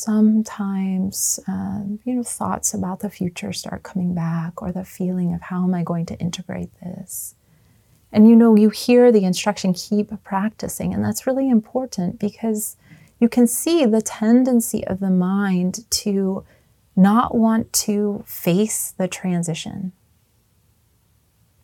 sometimes, 0.08 1.40
um, 1.48 2.00
you 2.04 2.16
know, 2.16 2.24
thoughts 2.24 2.74
about 2.74 3.00
the 3.00 3.10
future 3.10 3.54
start 3.54 3.84
coming 3.84 4.14
back, 4.14 4.62
or 4.62 4.72
the 4.72 4.84
feeling 4.84 5.34
of 5.34 5.42
how 5.42 5.64
am 5.64 5.74
I 5.74 5.84
going 5.84 6.06
to 6.08 6.18
integrate 6.20 6.70
this. 6.82 7.36
And 8.12 8.28
you 8.30 8.36
know, 8.36 8.56
you 8.56 8.70
hear 8.70 9.12
the 9.12 9.26
instruction, 9.26 9.74
keep 9.74 10.12
practicing. 10.24 10.94
And 10.94 11.04
that's 11.04 11.28
really 11.28 11.50
important 11.50 12.20
because 12.20 12.78
you 13.20 13.30
can 13.30 13.48
see 13.48 13.86
the 13.86 14.02
tendency 14.02 14.86
of 14.86 15.00
the 15.00 15.10
mind 15.10 15.90
to 15.90 16.46
not 16.96 17.36
want 17.36 17.72
to 17.72 18.24
face 18.26 18.94
the 18.98 19.08
transition. 19.08 19.92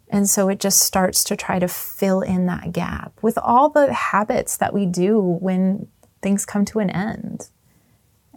And 0.09 0.29
so 0.29 0.49
it 0.49 0.59
just 0.59 0.79
starts 0.79 1.23
to 1.25 1.35
try 1.35 1.59
to 1.59 1.67
fill 1.67 2.21
in 2.21 2.45
that 2.45 2.71
gap 2.71 3.13
with 3.21 3.37
all 3.37 3.69
the 3.69 3.91
habits 3.91 4.57
that 4.57 4.73
we 4.73 4.85
do 4.85 5.19
when 5.19 5.87
things 6.21 6.45
come 6.45 6.65
to 6.65 6.79
an 6.79 6.89
end. 6.89 7.49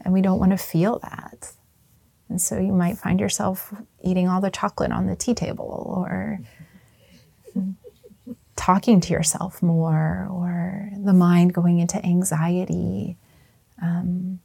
And 0.02 0.14
we 0.14 0.22
don't 0.22 0.38
want 0.38 0.52
to 0.52 0.57
feel 0.57 0.98
that. 1.00 1.52
And 2.29 2.40
so 2.40 2.59
you 2.59 2.72
might 2.72 2.98
find 2.98 3.20
yourself 3.20 3.74
eating 4.02 4.29
all 4.29 4.40
the 4.40 4.50
chocolate 4.50 4.90
on 4.90 5.07
the 5.07 5.16
tea 5.16 5.35
table 5.35 5.94
or 5.96 6.40
talking 8.57 9.00
to 9.00 9.12
yourself 9.12 9.62
more 9.62 10.26
or 10.31 10.90
the 10.96 11.12
mind 11.12 11.52
going 11.52 11.79
into 11.79 12.05
anxiety. 12.05 13.16
Um, 13.81 14.40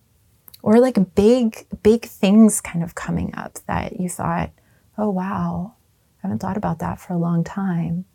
or 0.62 0.80
like 0.80 1.16
big, 1.16 1.66
big 1.82 2.06
things 2.06 2.62
kind 2.62 2.84
of 2.84 2.94
coming 2.94 3.34
up 3.36 3.58
that 3.68 4.00
you 4.00 4.10
thought, 4.10 4.52
oh, 4.98 5.10
wow, 5.10 5.74
I 6.24 6.28
haven't 6.28 6.40
thought 6.40 6.58
about 6.58 6.80
that 6.80 7.00
for 7.00 7.14
a 7.14 7.18
long 7.18 7.44
time. 7.44 8.06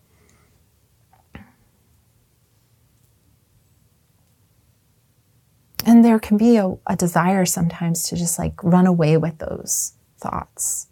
And 5.84 6.04
there 6.04 6.18
can 6.18 6.36
be 6.36 6.56
a, 6.56 6.76
a, 6.86 6.96
desire 6.96 7.46
sometimes 7.46 8.08
to 8.08 8.16
just 8.16 8.40
like 8.40 8.62
run 8.64 8.86
away 8.86 9.16
with 9.16 9.38
those 9.38 9.92
thoughts, 10.18 10.88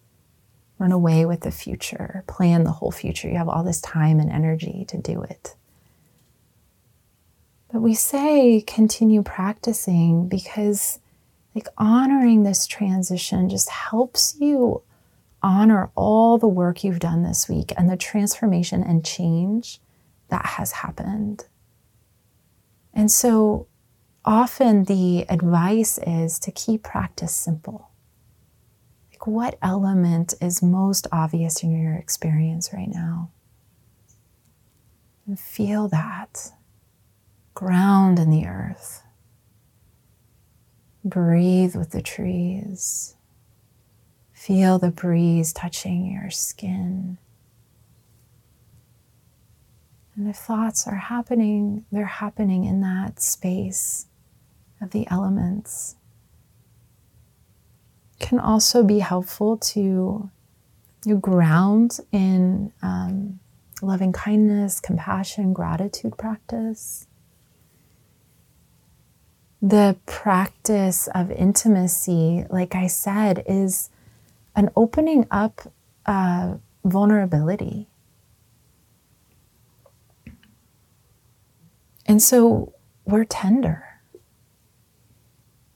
run 0.79 0.93
away 0.93 1.27
with 1.27 1.41
the 1.41 1.51
future, 1.51 2.23
plan 2.29 2.63
the 2.63 2.71
whole 2.71 2.93
future. 2.93 3.29
You 3.29 3.37
have 3.37 3.49
all 3.49 3.65
this 3.65 3.81
time 3.81 4.21
and 4.21 4.31
energy 4.31 4.85
to 4.89 4.97
do 4.97 5.23
it. 5.23 5.57
But 7.73 7.81
we 7.81 7.95
say 7.95 8.63
continue 8.65 9.25
practicing 9.25 10.29
because, 10.29 11.01
like, 11.57 11.67
honoring 11.77 12.45
this 12.45 12.65
transition 12.65 13.49
just 13.49 13.69
helps 13.69 14.37
you 14.39 14.83
honor 15.45 15.91
all 15.95 16.39
the 16.39 16.49
work 16.49 16.83
you've 16.83 16.99
done 16.99 17.23
this 17.23 17.51
week 17.51 17.71
and 17.77 17.89
the 17.89 17.99
transformation 17.99 18.83
and 18.83 19.05
change 19.05 19.79
that 20.29 20.47
has 20.47 20.73
happened. 20.73 21.45
And 22.95 23.11
so 23.11 23.67
often 24.25 24.85
the 24.85 25.27
advice 25.29 25.99
is 25.99 26.39
to 26.41 26.51
keep 26.51 26.83
practice 26.83 27.35
simple. 27.35 27.91
Like, 29.11 29.27
what 29.27 29.59
element 29.61 30.33
is 30.41 30.63
most 30.63 31.07
obvious 31.13 31.63
in 31.63 31.79
your 31.79 31.95
experience 31.95 32.71
right 32.73 32.89
now? 32.89 33.31
And 35.27 35.39
feel 35.39 35.89
that. 35.89 36.53
Ground 37.53 38.19
in 38.19 38.31
the 38.31 38.47
earth. 38.47 39.03
Breathe 41.05 41.77
with 41.77 41.91
the 41.91 42.03
trees. 42.03 43.15
Feel 44.45 44.79
the 44.79 44.91
breeze 44.91 45.55
touching 45.55 46.05
your 46.05 46.31
skin. 46.31 47.17
And 50.15 50.29
if 50.29 50.37
thoughts 50.37 50.87
are 50.87 50.97
happening, 50.97 51.87
they're 51.91 52.05
happening 52.05 52.65
in 52.65 52.83
that 52.83 53.23
space 53.23 54.05
of 54.83 54.91
the 54.91 55.07
elements. 55.11 55.97
Can 58.21 58.39
also 58.39 58.85
be 58.85 58.99
helpful 58.99 59.57
to 59.57 60.29
you 61.07 61.17
ground 61.17 62.01
in 62.13 62.71
um, 62.83 63.41
loving 63.81 64.13
kindness, 64.13 64.79
compassion, 64.79 65.55
gratitude 65.55 66.19
practice. 66.19 67.07
The 69.63 69.97
practice 70.05 71.09
of 71.15 71.31
intimacy, 71.31 72.45
like 72.51 72.75
I 72.75 72.89
said, 72.89 73.43
is 73.47 73.89
an 74.57 74.71
opening 74.77 75.27
up 75.31 75.73
uh, 76.07 76.55
vulnerability. 76.85 77.89
And 82.07 82.23
so 82.23 82.75
we're 83.05 83.25
tender. 83.25 83.85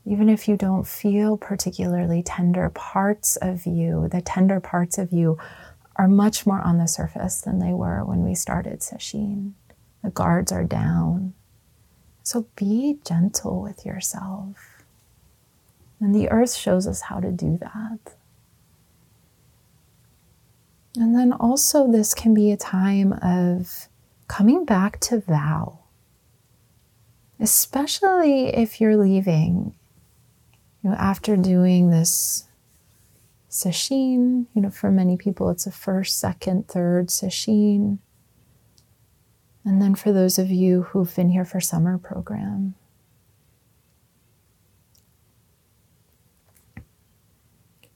Even 0.05 0.29
if 0.29 0.49
you 0.49 0.57
don't 0.57 0.87
feel 0.87 1.37
particularly 1.37 2.23
tender, 2.23 2.71
parts 2.71 3.37
of 3.37 3.67
you, 3.67 4.09
the 4.11 4.23
tender 4.23 4.61
parts 4.61 4.97
of 4.99 5.13
you, 5.13 5.39
are 5.97 6.09
much 6.09 6.47
more 6.47 6.61
on 6.61 6.79
the 6.79 6.87
surface 6.87 7.41
than 7.41 7.59
they 7.59 7.73
were 7.73 8.05
when 8.05 8.23
we 8.23 8.35
started 8.35 8.81
Sesshin. 8.81 9.53
The 10.03 10.11
guards 10.11 10.53
are 10.53 10.65
down. 10.65 11.35
So 12.23 12.47
be 12.57 12.99
gentle 13.05 13.61
with 13.61 13.85
yourself. 13.85 14.85
And 16.01 16.15
the 16.15 16.31
earth 16.31 16.55
shows 16.55 16.87
us 16.87 17.03
how 17.03 17.21
to 17.21 17.33
do 17.33 17.59
that. 17.59 18.15
And 20.99 21.15
then 21.15 21.33
also, 21.33 21.91
this 21.91 22.13
can 22.13 22.35
be 22.35 22.51
a 22.51 22.57
time 22.57 23.13
of 23.23 23.89
coming 24.27 24.65
back 24.65 24.99
to 25.01 25.21
vow, 25.21 25.79
especially 27.39 28.49
if 28.49 28.81
you're 28.81 28.97
leaving. 28.97 29.75
You 30.83 30.91
know, 30.91 30.97
after 30.97 31.37
doing 31.37 31.91
this 31.91 32.49
sesshin. 33.49 34.47
You 34.55 34.63
know, 34.63 34.71
for 34.71 34.91
many 34.91 35.17
people, 35.17 35.51
it's 35.51 35.67
a 35.67 35.73
first, 35.73 36.19
second, 36.19 36.69
third 36.69 37.09
sesshin. 37.09 37.99
And 39.65 39.83
then 39.83 39.95
for 39.95 40.13
those 40.13 40.39
of 40.39 40.51
you 40.51 40.83
who've 40.83 41.15
been 41.15 41.31
here 41.31 41.45
for 41.45 41.61
summer 41.61 41.99
program, 41.99 42.75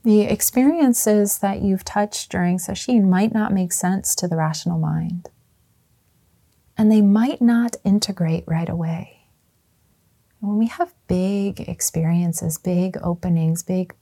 the 0.04 0.22
experiences 0.22 1.38
that 1.38 1.62
you've 1.62 1.84
touched 1.84 2.30
during 2.30 2.58
sesshin 2.58 3.08
might 3.08 3.32
not 3.32 3.52
make 3.52 3.72
sense 3.72 4.14
to 4.16 4.26
the 4.26 4.36
rational 4.36 4.78
mind. 4.78 5.30
And 6.76 6.90
they 6.90 7.02
might 7.02 7.40
not 7.40 7.76
integrate 7.84 8.44
right 8.46 8.68
away. 8.68 9.28
When 10.40 10.58
we 10.58 10.66
have 10.66 10.92
big 11.06 11.60
experiences, 11.60 12.58
big 12.58 12.96
openings, 13.02 13.62
big 13.62 13.94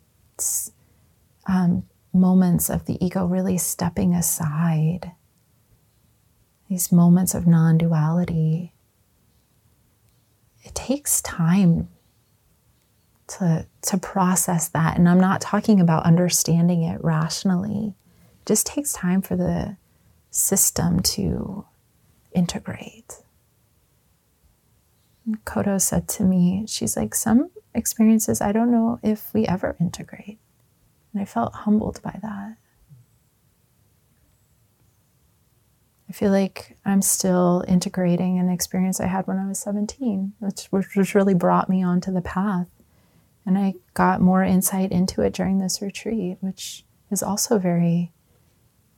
um, 1.47 1.85
moments 2.15 2.71
of 2.71 2.87
the 2.87 3.05
ego 3.05 3.27
really 3.27 3.59
stepping 3.59 4.15
aside, 4.15 5.13
these 6.71 6.91
moments 6.91 7.35
of 7.35 7.47
non 7.47 7.77
duality, 7.77 8.73
it 10.63 10.75
takes 10.75 11.21
time 11.21 11.89
to, 13.39 13.67
to 13.83 13.99
process 13.99 14.69
that. 14.69 14.99
And 14.99 15.09
I'm 15.09 15.21
not 15.21 15.41
talking 15.41 15.81
about 15.81 16.05
understanding 16.05 16.83
it 16.83 17.03
rationally, 17.03 17.95
it 18.41 18.47
just 18.47 18.67
takes 18.67 18.93
time 18.93 19.23
for 19.23 19.37
the 19.37 19.77
system 20.31 21.01
to 21.01 21.65
integrate. 22.33 23.23
Kodo 25.45 25.81
said 25.81 26.09
to 26.09 26.25
me, 26.25 26.65
she's 26.67 26.97
like, 26.97 27.15
some 27.15 27.51
experiences 27.75 28.41
I 28.41 28.53
don't 28.53 28.71
know 28.71 28.99
if 29.03 29.33
we 29.33 29.47
ever 29.47 29.77
integrate. 29.81 30.39
And 31.13 31.23
I 31.23 31.25
felt 31.25 31.55
humbled 31.55 32.01
by 32.03 32.19
that. 32.23 32.57
I 36.09 36.13
feel 36.13 36.33
like 36.33 36.77
I'm 36.85 37.03
still 37.03 37.65
integrating 37.69 38.41
an 38.41 38.49
experience 38.49 38.99
I 38.99 39.07
had 39.07 39.29
when 39.29 39.39
I 39.39 39.47
was 39.47 39.61
17, 39.61 40.33
which, 40.41 40.67
which 40.73 41.15
really 41.15 41.35
brought 41.35 41.69
me 41.69 41.85
onto 41.85 42.13
the 42.13 42.21
path. 42.21 42.69
And 43.47 43.59
I 43.59 43.75
got 43.95 44.21
more 44.21 44.45
insight 44.45 44.93
into 44.93 45.23
it 45.23 45.33
during 45.33 45.59
this 45.59 45.81
retreat, 45.81 46.39
which 46.41 46.85
is 47.11 47.23
also 47.23 47.59
very 47.59 48.13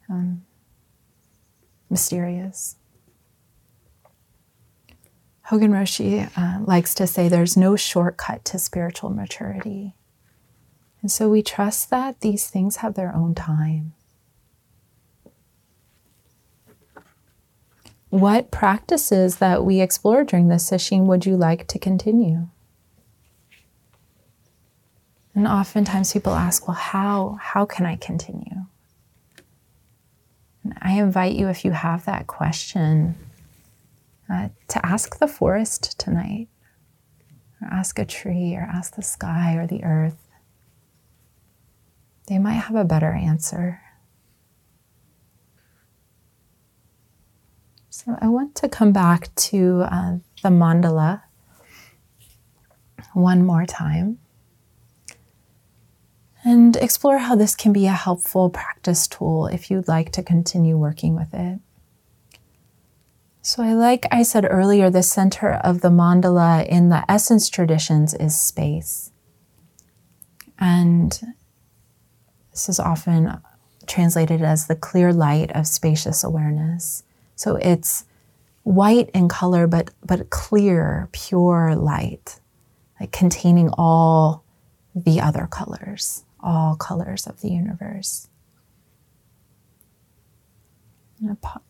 um, 0.08 0.44
mysterious. 1.88 2.76
Hogen 5.48 5.70
Roshi 5.70 6.30
uh, 6.36 6.64
likes 6.64 6.94
to 6.94 7.06
say 7.06 7.28
there's 7.28 7.56
no 7.56 7.76
shortcut 7.76 8.44
to 8.46 8.58
spiritual 8.58 9.10
maturity. 9.10 9.94
And 11.02 11.10
so 11.10 11.28
we 11.28 11.42
trust 11.42 11.90
that 11.90 12.20
these 12.20 12.48
things 12.48 12.76
have 12.76 12.94
their 12.94 13.14
own 13.14 13.34
time. 13.34 13.92
What 18.08 18.50
practices 18.50 19.36
that 19.36 19.64
we 19.64 19.80
explored 19.80 20.28
during 20.28 20.48
this 20.48 20.70
sesshin 20.70 21.06
would 21.06 21.26
you 21.26 21.36
like 21.36 21.66
to 21.68 21.78
continue? 21.78 22.48
And 25.34 25.46
oftentimes 25.48 26.12
people 26.12 26.34
ask, 26.34 26.68
well, 26.68 26.76
how, 26.76 27.38
how 27.40 27.64
can 27.64 27.86
I 27.86 27.96
continue? 27.96 28.66
And 30.62 30.74
I 30.80 30.92
invite 30.92 31.34
you, 31.34 31.48
if 31.48 31.64
you 31.64 31.72
have 31.72 32.04
that 32.04 32.26
question, 32.26 33.16
uh, 34.30 34.50
to 34.68 34.86
ask 34.86 35.18
the 35.18 35.26
forest 35.26 35.98
tonight, 35.98 36.48
or 37.60 37.68
ask 37.68 37.98
a 37.98 38.04
tree, 38.04 38.54
or 38.54 38.60
ask 38.60 38.94
the 38.94 39.02
sky 39.02 39.54
or 39.54 39.66
the 39.66 39.82
earth. 39.84 40.18
They 42.26 42.38
might 42.38 42.52
have 42.52 42.76
a 42.76 42.84
better 42.84 43.12
answer. 43.12 43.80
So 47.88 48.16
I 48.20 48.28
want 48.28 48.54
to 48.56 48.68
come 48.68 48.92
back 48.92 49.34
to 49.34 49.82
uh, 49.82 50.16
the 50.42 50.50
mandala 50.50 51.22
one 53.14 53.44
more 53.44 53.66
time 53.66 54.18
and 56.44 56.76
explore 56.76 57.18
how 57.18 57.36
this 57.36 57.54
can 57.54 57.72
be 57.72 57.86
a 57.86 57.92
helpful 57.92 58.50
practice 58.50 59.06
tool 59.06 59.46
if 59.46 59.70
you'd 59.70 59.88
like 59.88 60.10
to 60.12 60.22
continue 60.22 60.76
working 60.76 61.14
with 61.14 61.32
it. 61.32 61.60
So, 63.44 63.62
I 63.62 63.72
like 63.72 64.06
I 64.12 64.22
said 64.22 64.46
earlier, 64.48 64.88
the 64.88 65.02
center 65.02 65.54
of 65.54 65.80
the 65.80 65.90
mandala 65.90 66.66
in 66.66 66.90
the 66.90 67.04
essence 67.10 67.48
traditions 67.48 68.14
is 68.14 68.38
space. 68.38 69.10
And 70.58 71.20
this 72.52 72.68
is 72.68 72.78
often 72.78 73.40
translated 73.86 74.42
as 74.42 74.66
the 74.66 74.76
clear 74.76 75.12
light 75.12 75.50
of 75.52 75.66
spacious 75.66 76.22
awareness. 76.22 77.02
So 77.34 77.56
it's 77.56 78.04
white 78.62 79.10
in 79.10 79.28
color, 79.28 79.66
but, 79.66 79.90
but 80.04 80.30
clear, 80.30 81.08
pure 81.12 81.74
light, 81.74 82.38
like 83.00 83.10
containing 83.10 83.70
all 83.76 84.44
the 84.94 85.20
other 85.20 85.48
colors 85.50 86.24
all 86.42 86.76
colors 86.76 87.26
of 87.26 87.40
the 87.40 87.50
universe. 87.50 88.28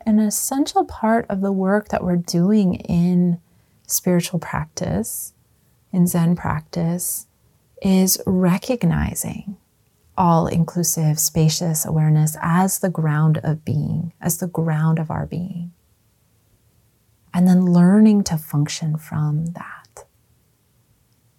An 0.07 0.19
essential 0.19 0.85
part 0.85 1.27
of 1.29 1.43
the 1.43 1.53
work 1.53 1.89
that 1.89 2.03
we're 2.03 2.17
doing 2.17 2.77
in 2.77 3.39
spiritual 3.87 4.39
practice, 4.39 5.35
in 5.93 6.07
Zen 6.07 6.37
practice, 6.37 7.27
is 7.83 8.21
recognizing 8.27 9.59
all 10.17 10.47
inclusive, 10.47 11.19
spacious 11.19 11.85
awareness 11.85 12.37
as 12.41 12.79
the 12.79 12.91
ground 12.91 13.41
of 13.43 13.65
being, 13.65 14.13
as 14.21 14.39
the 14.39 14.47
ground 14.47 14.99
of 14.99 15.11
our 15.11 15.27
being. 15.27 15.73
And 17.35 17.47
then 17.47 17.65
learning 17.65 18.25
to 18.25 18.39
function 18.39 18.97
from 18.97 19.47
that. 19.47 20.05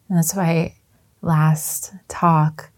And 0.09 0.17
that's 0.17 0.36
why 0.36 0.75
last 1.21 1.93
talk 2.07 2.71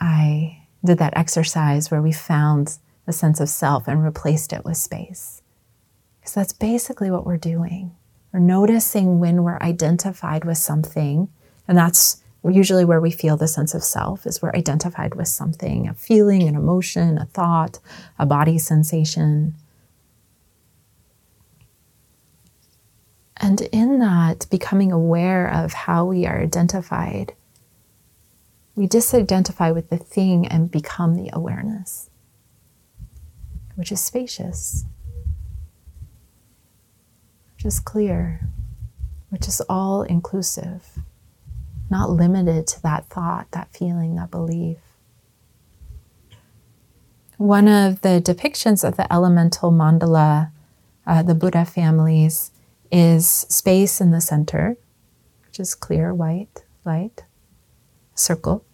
I 0.00 0.66
did 0.84 0.98
that 0.98 1.16
exercise 1.16 1.90
where 1.90 2.02
we 2.02 2.12
found 2.12 2.78
a 3.06 3.12
sense 3.12 3.40
of 3.40 3.48
self 3.48 3.88
and 3.88 4.04
replaced 4.04 4.52
it 4.52 4.64
with 4.64 4.76
space. 4.76 5.42
Because 6.20 6.34
that's 6.34 6.52
basically 6.52 7.10
what 7.10 7.26
we're 7.26 7.36
doing. 7.36 7.96
We're 8.32 8.40
noticing 8.40 9.18
when 9.18 9.42
we're 9.42 9.58
identified 9.58 10.44
with 10.44 10.58
something, 10.58 11.28
and 11.66 11.78
that's 11.78 12.22
usually 12.44 12.84
where 12.84 13.00
we 13.00 13.10
feel 13.10 13.36
the 13.36 13.48
sense 13.48 13.74
of 13.74 13.82
self 13.82 14.26
is 14.26 14.40
we're 14.40 14.54
identified 14.54 15.14
with 15.14 15.28
something, 15.28 15.88
a 15.88 15.94
feeling, 15.94 16.42
an 16.48 16.54
emotion, 16.54 17.18
a 17.18 17.26
thought, 17.26 17.78
a 18.18 18.26
body 18.26 18.58
sensation. 18.58 19.54
And 23.36 23.60
in 23.72 23.98
that, 24.00 24.46
becoming 24.50 24.92
aware 24.92 25.52
of 25.52 25.72
how 25.72 26.04
we 26.04 26.26
are 26.26 26.40
identified 26.40 27.34
we 28.78 28.86
disidentify 28.86 29.74
with 29.74 29.90
the 29.90 29.96
thing 29.96 30.46
and 30.46 30.70
become 30.70 31.16
the 31.16 31.28
awareness, 31.32 32.10
which 33.74 33.90
is 33.90 34.00
spacious, 34.00 34.84
which 37.56 37.64
is 37.64 37.80
clear, 37.80 38.48
which 39.30 39.48
is 39.48 39.60
all 39.68 40.02
inclusive, 40.02 41.00
not 41.90 42.08
limited 42.08 42.68
to 42.68 42.80
that 42.80 43.08
thought, 43.08 43.50
that 43.50 43.74
feeling, 43.74 44.14
that 44.14 44.30
belief. 44.30 44.78
One 47.36 47.66
of 47.66 48.02
the 48.02 48.22
depictions 48.24 48.86
of 48.86 48.96
the 48.96 49.12
elemental 49.12 49.72
mandala, 49.72 50.52
uh, 51.04 51.24
the 51.24 51.34
Buddha 51.34 51.64
families, 51.64 52.52
is 52.92 53.28
space 53.28 54.00
in 54.00 54.12
the 54.12 54.20
center, 54.20 54.76
which 55.46 55.58
is 55.58 55.74
clear, 55.74 56.14
white, 56.14 56.62
light, 56.84 57.24
circle. 58.14 58.64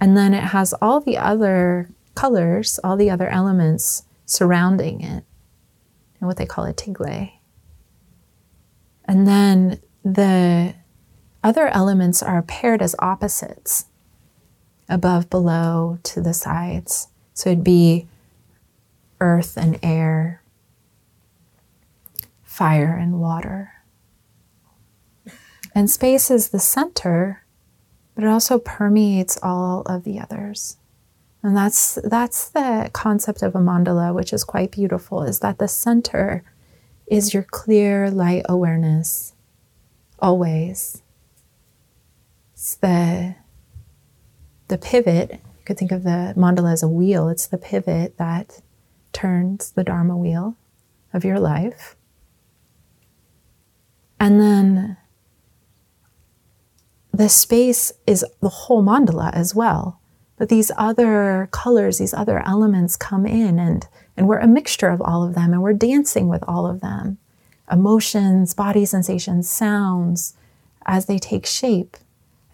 And 0.00 0.16
then 0.16 0.32
it 0.32 0.44
has 0.44 0.72
all 0.80 1.00
the 1.00 1.18
other 1.18 1.90
colors, 2.14 2.80
all 2.82 2.96
the 2.96 3.10
other 3.10 3.28
elements 3.28 4.04
surrounding 4.24 5.02
it, 5.02 5.24
and 6.18 6.26
what 6.26 6.36
they 6.36 6.46
call 6.46 6.64
a 6.64 6.72
tigle. 6.72 7.32
And 9.04 9.26
then 9.26 9.80
the 10.04 10.74
other 11.42 11.68
elements 11.68 12.22
are 12.22 12.42
paired 12.42 12.80
as 12.80 12.94
opposites 12.98 13.86
above, 14.88 15.28
below, 15.30 15.98
to 16.02 16.20
the 16.20 16.34
sides. 16.34 17.08
So 17.34 17.50
it'd 17.50 17.64
be 17.64 18.06
earth 19.20 19.56
and 19.56 19.78
air, 19.82 20.42
fire 22.42 22.96
and 22.96 23.20
water. 23.20 23.72
And 25.74 25.88
space 25.88 26.30
is 26.30 26.48
the 26.48 26.58
center 26.58 27.44
but 28.20 28.26
it 28.26 28.30
also 28.30 28.58
permeates 28.58 29.38
all 29.42 29.80
of 29.86 30.04
the 30.04 30.20
others. 30.20 30.76
And 31.42 31.56
that's 31.56 31.98
that's 32.04 32.50
the 32.50 32.90
concept 32.92 33.40
of 33.40 33.54
a 33.54 33.58
mandala, 33.58 34.14
which 34.14 34.34
is 34.34 34.44
quite 34.44 34.72
beautiful, 34.72 35.22
is 35.22 35.40
that 35.40 35.56
the 35.56 35.68
center 35.68 36.44
is 37.06 37.32
your 37.32 37.44
clear 37.44 38.10
light 38.10 38.42
awareness 38.46 39.32
always. 40.18 41.00
It's 42.52 42.74
the 42.74 43.36
the 44.68 44.76
pivot 44.76 45.30
You 45.30 45.64
could 45.64 45.78
think 45.78 45.90
of 45.90 46.02
the 46.02 46.34
mandala 46.36 46.74
as 46.74 46.82
a 46.82 46.88
wheel, 46.88 47.30
it's 47.30 47.46
the 47.46 47.56
pivot 47.56 48.18
that 48.18 48.60
turns 49.14 49.70
the 49.70 49.82
Dharma 49.82 50.14
wheel 50.14 50.56
of 51.14 51.24
your 51.24 51.40
life. 51.40 51.96
And 54.18 54.38
then 54.38 54.98
the 57.20 57.28
space 57.28 57.92
is 58.06 58.24
the 58.40 58.48
whole 58.48 58.82
mandala 58.82 59.30
as 59.34 59.54
well. 59.54 60.00
But 60.38 60.48
these 60.48 60.70
other 60.78 61.50
colors, 61.52 61.98
these 61.98 62.14
other 62.14 62.42
elements 62.46 62.96
come 62.96 63.26
in, 63.26 63.58
and, 63.58 63.86
and 64.16 64.26
we're 64.26 64.38
a 64.38 64.46
mixture 64.46 64.88
of 64.88 65.02
all 65.02 65.22
of 65.22 65.34
them, 65.34 65.52
and 65.52 65.62
we're 65.62 65.74
dancing 65.74 66.28
with 66.28 66.42
all 66.48 66.66
of 66.66 66.80
them 66.80 67.18
emotions, 67.70 68.54
body 68.54 68.86
sensations, 68.86 69.50
sounds 69.50 70.34
as 70.86 71.06
they 71.06 71.18
take 71.18 71.44
shape 71.44 71.98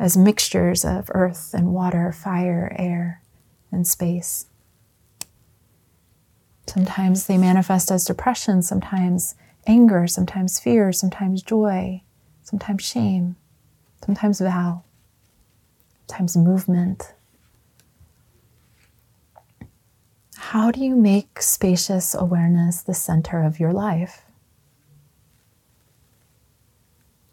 as 0.00 0.16
mixtures 0.16 0.84
of 0.84 1.10
earth 1.14 1.54
and 1.54 1.72
water, 1.72 2.10
fire, 2.10 2.74
air, 2.76 3.22
and 3.70 3.86
space. 3.86 4.46
Sometimes 6.66 7.28
they 7.28 7.38
manifest 7.38 7.92
as 7.92 8.04
depression, 8.04 8.62
sometimes 8.62 9.36
anger, 9.64 10.08
sometimes 10.08 10.58
fear, 10.58 10.92
sometimes 10.92 11.40
joy, 11.40 12.02
sometimes 12.42 12.84
shame, 12.84 13.36
sometimes 14.04 14.40
vow, 14.40 14.82
sometimes 16.08 16.36
movement. 16.36 17.12
How 20.36 20.70
do 20.70 20.80
you 20.80 20.94
make 20.94 21.42
spacious 21.42 22.14
awareness 22.14 22.82
the 22.82 22.94
center 22.94 23.42
of 23.42 23.58
your 23.58 23.72
life? 23.72 24.22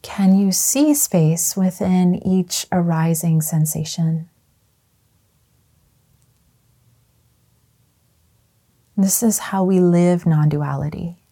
Can 0.02 0.38
you 0.38 0.52
see 0.52 0.94
space 0.94 1.56
within 1.56 2.16
each 2.28 2.68
arising 2.72 3.42
sensation? 3.42 4.30
This 8.96 9.24
is 9.24 9.40
how 9.40 9.64
we 9.64 9.80
live 9.80 10.26
non 10.26 10.50
duality. 10.50 11.23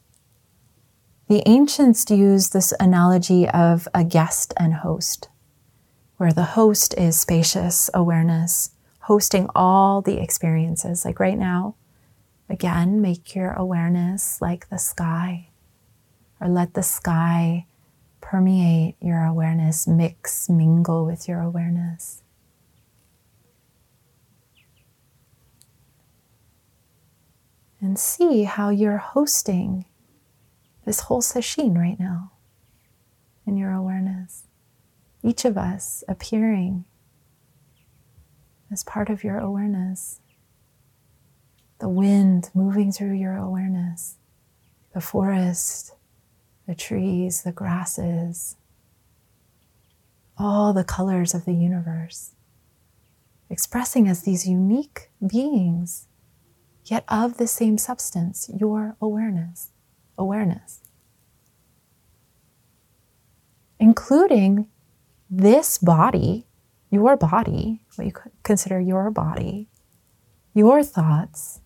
The 1.32 1.47
ancients 1.47 2.09
used 2.09 2.51
this 2.51 2.73
analogy 2.77 3.47
of 3.47 3.88
a 3.93 4.03
guest 4.03 4.53
and 4.57 4.73
host, 4.73 5.29
where 6.17 6.34
the 6.34 6.59
host 6.59 6.93
is 6.97 7.21
spacious 7.21 7.89
awareness, 7.93 8.71
hosting 9.03 9.47
all 9.55 10.01
the 10.01 10.21
experiences. 10.21 11.05
Like 11.05 11.21
right 11.21 11.38
now, 11.38 11.75
again, 12.49 13.01
make 13.01 13.34
your 13.34 13.53
awareness 13.53 14.41
like 14.41 14.67
the 14.67 14.77
sky, 14.77 15.47
or 16.41 16.49
let 16.49 16.73
the 16.73 16.84
sky 16.84 17.65
permeate 18.19 18.97
your 18.99 19.23
awareness, 19.23 19.88
mix, 19.88 20.49
mingle 20.49 21.05
with 21.05 21.29
your 21.29 21.39
awareness. 21.39 22.23
And 27.79 27.97
see 27.97 28.43
how 28.43 28.67
you're 28.67 28.97
hosting 28.97 29.86
this 30.91 30.99
whole 30.99 31.21
sesshin 31.21 31.77
right 31.77 31.97
now 31.97 32.33
in 33.47 33.55
your 33.55 33.71
awareness. 33.71 34.43
Each 35.23 35.45
of 35.45 35.57
us 35.57 36.03
appearing 36.05 36.83
as 38.69 38.83
part 38.83 39.09
of 39.09 39.23
your 39.23 39.37
awareness. 39.37 40.19
The 41.79 41.87
wind 41.87 42.49
moving 42.53 42.91
through 42.91 43.13
your 43.13 43.37
awareness, 43.37 44.17
the 44.93 44.99
forest 44.99 45.93
the 46.67 46.75
trees, 46.75 47.43
the 47.43 47.53
grasses, 47.53 48.57
all 50.37 50.73
the 50.73 50.83
colors 50.83 51.33
of 51.33 51.45
the 51.45 51.53
universe, 51.53 52.33
expressing 53.49 54.09
as 54.09 54.23
these 54.23 54.45
unique 54.45 55.09
beings, 55.25 56.07
yet 56.83 57.05
of 57.07 57.37
the 57.37 57.47
same 57.47 57.77
substance, 57.77 58.49
your 58.53 58.97
awareness, 59.01 59.69
awareness. 60.17 60.80
Including 63.82 64.67
this 65.27 65.79
body, 65.79 66.45
your 66.91 67.17
body, 67.17 67.82
what 67.95 68.05
you 68.05 68.13
consider 68.43 68.79
your 68.79 69.09
body, 69.09 69.67
your 70.53 70.84
thoughts, 70.84 71.61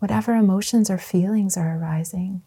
whatever 0.00 0.34
emotions 0.34 0.90
or 0.90 0.98
feelings 0.98 1.56
are 1.56 1.78
arising. 1.78 2.42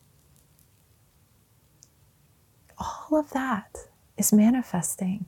All 2.78 3.18
of 3.18 3.32
that 3.32 3.76
is 4.16 4.32
manifesting 4.32 5.26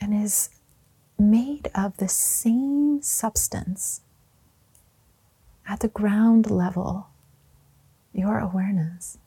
and 0.00 0.14
is 0.14 0.48
made 1.18 1.70
of 1.74 1.96
the 1.96 2.08
same 2.08 3.02
substance 3.02 4.02
at 5.66 5.80
the 5.80 5.88
ground 5.88 6.50
level, 6.50 7.08
your 8.12 8.38
awareness. 8.38 9.18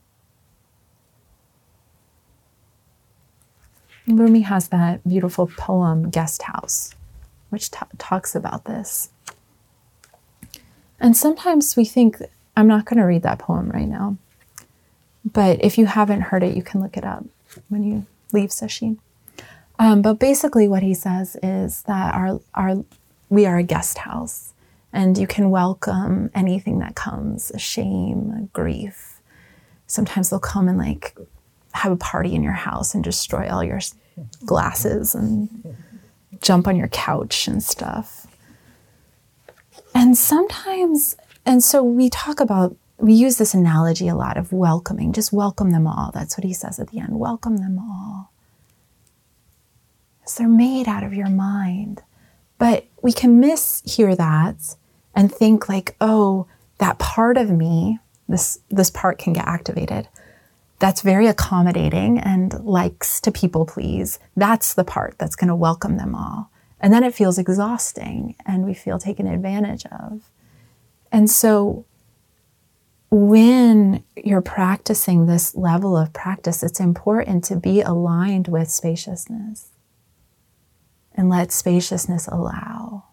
Rumi 4.08 4.42
has 4.42 4.68
that 4.68 5.08
beautiful 5.08 5.48
poem, 5.48 6.10
Guest 6.10 6.44
House 6.44 6.94
which 7.56 7.72
t- 7.72 7.80
talks 7.98 8.36
about 8.36 8.66
this. 8.66 9.10
And 11.00 11.16
sometimes 11.16 11.78
we 11.78 11.86
think, 11.86 12.18
I'm 12.58 12.68
not 12.68 12.84
going 12.84 12.98
to 12.98 13.06
read 13.06 13.24
that 13.24 13.40
poem 13.40 13.70
right 13.70 13.88
now, 13.88 14.18
but 15.24 15.64
if 15.64 15.78
you 15.78 15.86
haven't 15.86 16.22
heard 16.22 16.44
it, 16.44 16.56
you 16.56 16.62
can 16.62 16.82
look 16.82 16.98
it 16.98 17.06
up 17.06 17.24
when 17.70 17.84
you 17.84 18.06
leave 18.34 18.50
Sesshin. 18.50 18.98
Um, 19.80 20.02
but 20.02 20.20
basically, 20.20 20.68
what 20.68 20.84
he 20.84 20.94
says 20.94 21.38
is 21.42 21.84
that 21.84 22.14
our, 22.14 22.42
our, 22.54 22.84
we 23.30 23.46
are 23.46 23.58
a 23.58 23.64
guest 23.64 24.00
house 24.00 24.54
and 24.96 25.18
you 25.18 25.28
can 25.28 25.50
welcome 25.50 26.32
anything 26.34 26.80
that 26.80 26.96
comes 26.96 27.52
shame, 27.58 28.50
grief. 28.54 29.20
Sometimes 29.88 30.30
they'll 30.30 30.40
come 30.40 30.70
and 30.70 30.78
like 30.78 31.16
have 31.74 31.92
a 31.92 31.98
party 31.98 32.34
in 32.34 32.42
your 32.42 32.54
house 32.54 32.96
and 32.96 33.04
destroy 33.04 33.50
all 33.50 33.62
your 33.62 33.82
glasses 34.46 35.14
and 35.14 35.76
jump 36.42 36.66
on 36.66 36.78
your 36.78 36.88
couch 36.88 37.46
and 37.50 37.62
stuff. 37.62 38.26
And 39.94 40.18
sometimes, 40.18 41.18
and 41.46 41.62
so 41.62 41.84
we 41.84 42.10
talk 42.10 42.40
about, 42.40 42.78
we 42.98 43.14
use 43.14 43.38
this 43.38 43.54
analogy 43.54 44.08
a 44.08 44.16
lot 44.16 44.38
of 44.38 44.54
welcoming, 44.54 45.12
just 45.12 45.34
welcome 45.34 45.72
them 45.72 45.88
all. 45.88 46.12
That's 46.14 46.38
what 46.38 46.46
he 46.46 46.54
says 46.54 46.80
at 46.80 46.92
the 46.92 47.00
end 47.00 47.20
welcome 47.20 47.58
them 47.58 47.78
all. 47.78 48.32
Because 50.20 50.36
they're 50.36 50.48
made 50.48 50.88
out 50.88 51.04
of 51.04 51.14
your 51.14 51.30
mind. 51.30 52.02
But 52.58 52.86
we 53.02 53.12
can 53.12 53.42
mishear 53.42 54.16
that 54.16 54.78
and 55.16 55.32
think 55.32 55.70
like, 55.70 55.96
oh, 56.02 56.48
that 56.78 57.00
part 57.00 57.38
of 57.38 57.50
me, 57.50 58.00
this, 58.28 58.60
this 58.70 58.92
part 58.92 59.18
can 59.18 59.34
get 59.34 59.48
activated 59.48 60.08
that's 60.80 61.02
very 61.02 61.28
accommodating 61.28 62.20
and 62.20 62.54
likes 62.66 63.22
to 63.22 63.32
people 63.32 63.66
please, 63.66 64.20
that's 64.36 64.74
the 64.74 64.84
part 64.84 65.16
that's 65.18 65.36
going 65.36 65.48
to 65.48 65.56
welcome 65.56 65.98
them 65.98 66.16
all. 66.16 66.52
And 66.80 66.94
then 66.94 67.04
it 67.04 67.16
feels 67.16 67.38
exhausting 67.38 68.36
and 68.46 68.66
we 68.66 68.74
feel 68.74 69.00
taken 69.00 69.28
advantage 69.28 69.86
of. 69.86 70.30
And 71.12 71.30
so 71.30 71.86
when 73.10 74.04
you're 74.18 74.42
practicing 74.42 75.26
this 75.26 75.56
level 75.56 75.96
of 75.96 76.12
practice, 76.12 76.62
it's 76.62 76.82
important 76.82 77.46
to 77.46 77.56
be 77.56 77.82
aligned 77.82 78.50
with 78.50 78.70
spaciousness 78.70 79.70
and 81.14 81.30
let 81.30 81.54
spaciousness 81.54 82.28
allow 82.28 83.06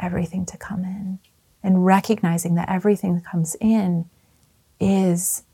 everything 0.00 0.46
to 0.46 0.56
come 0.56 0.84
in 0.84 1.18
and 1.62 1.84
recognizing 1.84 2.54
that 2.54 2.68
everything 2.68 3.14
that 3.14 3.24
comes 3.24 3.56
in 3.60 4.08
is 4.80 5.44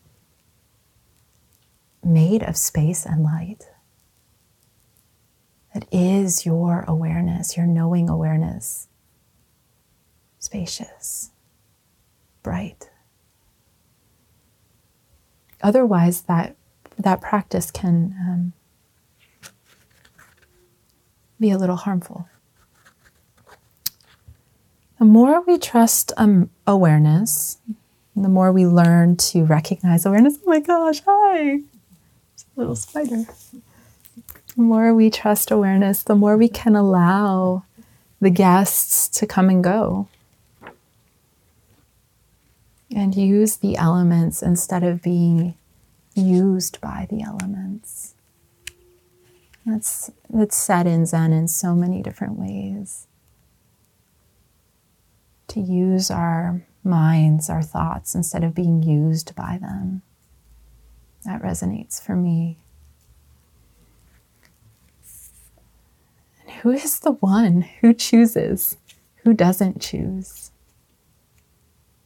made 2.02 2.42
of 2.42 2.56
space 2.56 3.04
and 3.04 3.22
light. 3.22 3.64
That 5.74 5.86
is 5.92 6.46
your 6.46 6.84
awareness, 6.88 7.56
your 7.56 7.66
knowing 7.66 8.08
awareness. 8.08 8.88
Spacious, 10.38 11.30
bright. 12.42 12.90
Otherwise, 15.60 16.22
that, 16.22 16.56
that 16.98 17.20
practice 17.20 17.70
can 17.70 18.14
um, 18.20 18.52
be 21.38 21.50
a 21.50 21.58
little 21.58 21.76
harmful. 21.76 22.28
The 24.98 25.04
more 25.04 25.40
we 25.42 25.58
trust 25.58 26.12
um, 26.16 26.50
awareness, 26.66 27.58
the 28.16 28.28
more 28.28 28.50
we 28.50 28.66
learn 28.66 29.16
to 29.16 29.44
recognize 29.44 30.04
awareness. 30.04 30.38
Oh 30.44 30.50
my 30.50 30.60
gosh, 30.60 31.02
hi 31.06 31.60
little 32.58 32.76
spider. 32.76 33.24
The 34.56 34.62
more 34.62 34.92
we 34.92 35.10
trust 35.10 35.50
awareness, 35.50 36.02
the 36.02 36.16
more 36.16 36.36
we 36.36 36.48
can 36.48 36.74
allow 36.74 37.62
the 38.20 38.30
guests 38.30 39.08
to 39.20 39.26
come 39.26 39.48
and 39.48 39.62
go 39.62 40.08
and 42.94 43.14
use 43.14 43.56
the 43.56 43.76
elements 43.76 44.42
instead 44.42 44.82
of 44.82 45.02
being 45.02 45.54
used 46.14 46.80
by 46.80 47.06
the 47.08 47.22
elements. 47.22 48.14
That's, 49.64 50.10
that's 50.28 50.56
said 50.56 50.86
in 50.86 51.06
Zen 51.06 51.32
in 51.32 51.46
so 51.46 51.74
many 51.74 52.02
different 52.02 52.38
ways. 52.38 53.06
To 55.48 55.60
use 55.60 56.10
our 56.10 56.62
minds, 56.84 57.48
our 57.48 57.62
thoughts, 57.62 58.14
instead 58.14 58.44
of 58.44 58.54
being 58.54 58.82
used 58.82 59.34
by 59.34 59.58
them. 59.60 60.02
That 61.24 61.42
resonates 61.42 62.00
for 62.00 62.14
me. 62.14 62.58
And 66.42 66.52
who 66.58 66.70
is 66.70 67.00
the 67.00 67.12
one 67.12 67.62
who 67.80 67.92
chooses? 67.92 68.76
Who 69.24 69.34
doesn't 69.34 69.82
choose? 69.82 70.50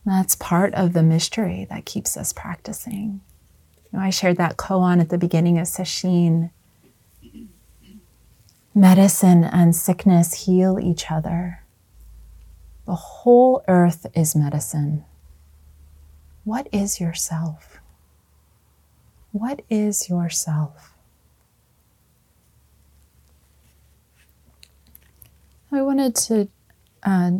That's 0.04 0.34
part 0.34 0.74
of 0.74 0.92
the 0.92 1.02
mystery 1.02 1.66
that 1.70 1.84
keeps 1.84 2.16
us 2.16 2.32
practicing. 2.32 3.20
You 3.92 3.98
know, 3.98 4.04
I 4.04 4.10
shared 4.10 4.38
that 4.38 4.56
koan 4.56 5.00
at 5.00 5.10
the 5.10 5.18
beginning 5.18 5.58
of 5.58 5.66
Sesshin. 5.66 6.50
Medicine 8.74 9.44
and 9.44 9.76
sickness 9.76 10.46
heal 10.46 10.80
each 10.80 11.10
other. 11.10 11.61
The 12.86 12.94
whole 12.94 13.62
earth 13.68 14.06
is 14.14 14.34
medicine. 14.34 15.04
What 16.44 16.68
is 16.72 17.00
yourself? 17.00 17.80
What 19.30 19.62
is 19.70 20.08
yourself? 20.08 20.94
I 25.70 25.80
wanted 25.80 26.14
to, 26.16 26.48
uh, 27.02 27.30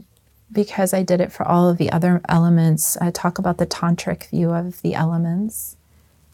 because 0.51 0.95
I 0.95 1.03
did 1.03 1.21
it 1.21 1.33
for 1.33 1.47
all 1.47 1.69
of 1.69 1.77
the 1.77 1.91
other 1.93 2.21
elements, 2.29 2.97
uh, 3.01 3.11
talk 3.13 3.39
about 3.39 3.59
the 3.59 3.67
tantric 3.67 4.31
view 4.31 4.53
of 4.53 4.81
the 4.83 4.95
elements, 4.95 5.77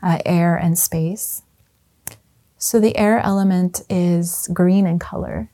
uh, 0.03 0.19
air 0.25 0.55
and 0.55 0.79
space. 0.79 1.43
So 2.57 2.79
the 2.79 2.97
air 2.97 3.19
element 3.21 3.83
is 3.89 4.49
green 4.53 4.87
in 4.87 4.99
color. 4.99 5.51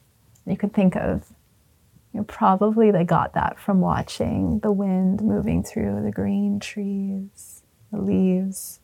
You 0.46 0.56
could 0.56 0.74
think 0.74 0.96
of, 0.96 1.32
you 2.14 2.20
know, 2.20 2.24
probably 2.24 2.92
they 2.92 3.02
got 3.02 3.34
that 3.34 3.58
from 3.58 3.80
watching 3.80 4.60
the 4.60 4.70
wind 4.70 5.20
moving 5.20 5.64
through 5.64 6.00
the 6.02 6.12
green 6.12 6.60
trees, 6.60 7.62
the 7.90 8.00
leaves. 8.00 8.78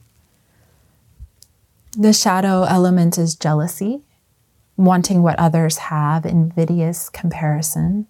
The 1.96 2.12
shadow 2.12 2.64
element 2.64 3.16
is 3.18 3.36
jealousy, 3.36 4.02
wanting 4.76 5.22
what 5.22 5.38
others 5.38 5.78
have, 5.78 6.26
invidious 6.26 7.08
comparison, 7.08 8.08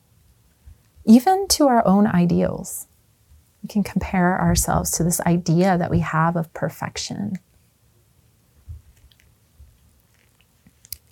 even 1.04 1.46
to 1.48 1.68
our 1.68 1.86
own 1.86 2.06
ideals. 2.06 2.86
We 3.62 3.68
can 3.68 3.82
compare 3.82 4.40
ourselves 4.40 4.90
to 4.92 5.04
this 5.04 5.20
idea 5.22 5.76
that 5.76 5.90
we 5.90 5.98
have 5.98 6.34
of 6.34 6.52
perfection. 6.54 7.38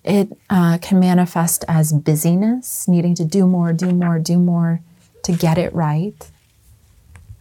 It 0.03 0.37
uh, 0.49 0.77
can 0.81 0.99
manifest 0.99 1.65
as 1.67 1.91
busyness, 1.93 2.87
needing 2.87 3.15
to 3.15 3.25
do 3.25 3.45
more, 3.45 3.73
do 3.73 3.91
more, 3.91 4.19
do 4.19 4.37
more 4.37 4.81
to 5.23 5.33
get 5.33 5.57
it 5.57 5.73
right, 5.73 6.29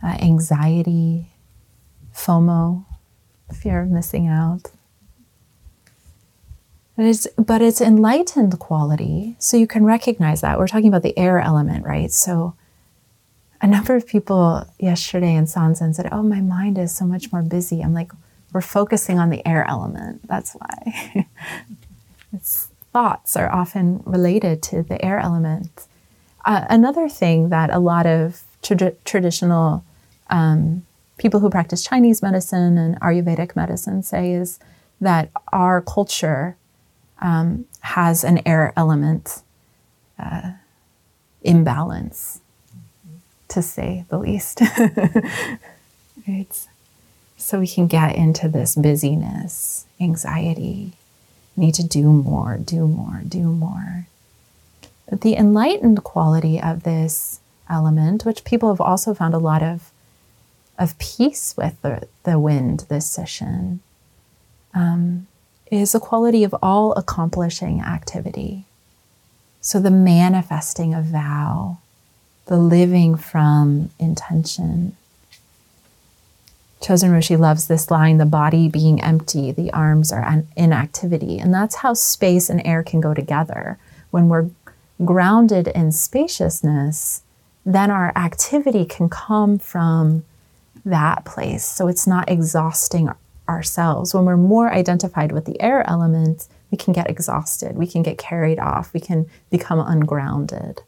uh, 0.03 0.17
anxiety, 0.21 1.29
FOMO, 2.15 2.85
fear 3.53 3.83
of 3.83 3.89
missing 3.89 4.27
out 4.27 4.71
but 6.99 7.07
it's, 7.07 7.29
but 7.39 7.63
it's 7.63 7.81
enlightened 7.81 8.59
quality. 8.59 9.37
So 9.39 9.57
you 9.57 9.69
can 9.69 9.85
recognize 9.85 10.41
that. 10.41 10.59
We're 10.59 10.67
talking 10.67 10.89
about 10.89 11.05
the 11.05 11.17
air 11.17 11.39
element, 11.39 11.87
right? 11.87 12.11
So 12.11 12.57
a 13.63 13.69
number 13.69 13.95
of 13.95 14.05
people 14.05 14.67
yesterday 14.81 15.35
in 15.35 15.45
sanzen 15.45 15.95
said, 15.95 16.09
Oh, 16.11 16.25
my 16.25 16.41
mind 16.41 16.77
is 16.77 16.93
so 16.93 17.05
much 17.05 17.31
more 17.31 17.43
busy. 17.43 17.83
I'm 17.83 17.95
like, 17.95 18.11
we're 18.53 18.63
focusing 18.63 19.21
on 19.21 19.31
the 19.31 19.47
air 19.47 19.65
element. 19.69 20.27
That's 20.27 20.55
why. 20.55 21.29
its 22.33 22.69
thoughts 22.93 23.37
are 23.37 23.51
often 23.53 24.03
related 24.05 24.63
to 24.65 24.83
the 24.83 25.03
air 25.05 25.19
element. 25.19 25.87
Uh, 26.45 26.65
another 26.71 27.09
thing 27.09 27.51
that 27.51 27.71
a 27.71 27.79
lot 27.79 28.07
of 28.07 28.43
tra- 28.63 28.93
traditional 29.05 29.85
um, 30.31 30.85
people 31.19 31.41
who 31.41 31.51
practice 31.51 31.85
Chinese 31.85 32.23
medicine 32.23 32.79
and 32.79 32.99
Ayurvedic 33.01 33.55
medicine 33.57 34.03
say 34.03 34.33
is 34.33 34.59
that 35.01 35.31
our 35.53 35.81
culture 35.81 36.57
um, 37.21 37.67
has 37.81 38.25
an 38.25 38.41
air 38.47 38.73
element 38.77 39.43
uh, 40.19 40.53
imbalance, 41.43 42.41
to 43.49 43.63
say 43.63 44.05
the 44.09 44.19
least. 44.19 44.61
right? 46.29 46.67
So 47.37 47.61
we 47.61 47.67
can 47.67 47.87
get 47.87 48.17
into 48.17 48.49
this 48.49 48.75
busyness, 48.75 49.87
anxiety, 50.01 50.93
need 51.59 51.75
to 51.75 51.87
do 51.87 52.13
more, 52.13 52.57
do 52.57 52.87
more, 52.87 53.23
do 53.27 53.45
more. 53.45 54.07
But 55.09 55.23
the 55.23 55.37
enlightened 55.37 56.05
quality 56.05 56.61
of 56.61 56.83
this 56.83 57.41
element, 57.69 58.25
which 58.25 58.45
people 58.45 58.69
have 58.69 58.81
also 58.81 59.15
found 59.15 59.35
a 59.35 59.39
lot 59.39 59.63
of, 59.63 59.91
of 60.79 60.99
peace 60.99 61.55
with 61.57 61.81
the, 61.83 62.07
the 62.25 62.39
wind 62.39 62.87
this 62.89 63.17
sesshin, 63.17 63.79
um, 64.75 65.27
is 65.71 65.93
the 65.93 66.01
quality 66.01 66.45
of 66.45 66.55
all 66.63 66.93
accomplishing 66.93 67.81
activity. 67.81 68.65
So 69.61 69.81
the 69.81 69.91
manifesting 69.91 70.95
of 70.95 71.07
vow, 71.07 71.79
the 72.47 72.57
living 72.57 73.17
from 73.17 73.91
intention. 73.99 74.97
Chozen 76.81 77.11
Roshi 77.11 77.39
loves 77.39 77.67
this 77.67 77.91
line 77.91 78.19
the 78.19 78.27
body 78.27 78.69
being 78.69 79.03
empty, 79.03 79.51
the 79.51 79.73
arms 79.73 80.13
are 80.13 80.45
in 80.57 80.73
activity. 80.73 81.39
And 81.39 81.53
that's 81.53 81.77
how 81.77 81.95
space 81.95 82.49
and 82.49 82.65
air 82.65 82.83
can 82.83 83.01
go 83.01 83.15
together. 83.15 83.79
When 84.11 84.29
we're 84.29 84.51
grounded 85.05 85.69
in 85.69 85.93
spaciousness, 85.93 87.23
then 87.67 87.91
our 87.91 88.13
activity 88.17 88.85
can 88.85 89.09
come 89.09 89.59
from 89.59 90.25
that 90.85 91.25
place. 91.25 91.67
So 91.67 91.89
it's 91.89 92.07
not 92.07 92.31
exhausting 92.31 93.11
ourselves. 93.49 94.15
When 94.15 94.25
we're 94.25 94.37
more 94.37 94.73
identified 94.73 95.33
with 95.33 95.47
the 95.47 95.61
air 95.61 95.89
element, 95.89 96.47
we 96.71 96.79
can 96.79 96.93
get 96.93 97.11
exhausted, 97.11 97.77
we 97.77 97.87
can 97.87 98.03
get 98.03 98.19
carried 98.19 98.59
off, 98.59 98.93
we 98.93 99.01
can 99.01 99.27
become 99.51 99.79
ungrounded. 99.81 100.83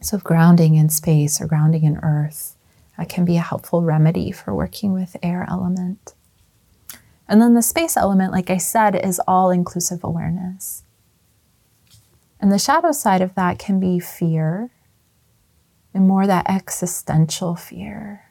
So, 0.00 0.18
grounding 0.18 0.74
in 0.74 0.90
space 0.90 1.40
or 1.40 1.46
grounding 1.46 1.84
in 1.84 1.96
earth 1.98 2.53
uh, 2.98 3.04
can 3.04 3.24
be 3.24 3.36
a 3.36 3.40
helpful 3.40 3.82
remedy 3.82 4.30
for 4.30 4.54
working 4.54 4.92
with 4.92 5.16
air 5.22 5.46
element. 5.48 6.14
And 7.28 7.40
then 7.40 7.54
the 7.54 7.62
space 7.62 7.96
element, 7.96 8.32
like 8.32 8.50
I 8.50 8.58
said, 8.58 8.94
is 8.94 9.20
all 9.26 9.50
inclusive 9.50 10.04
awareness. 10.04 10.82
And 12.40 12.52
the 12.52 12.58
shadow 12.58 12.92
side 12.92 13.22
of 13.22 13.34
that 13.34 13.58
can 13.58 13.80
be 13.80 13.98
fear 13.98 14.70
and 15.94 16.06
more 16.06 16.26
that 16.26 16.48
existential 16.48 17.54
fear 17.56 18.24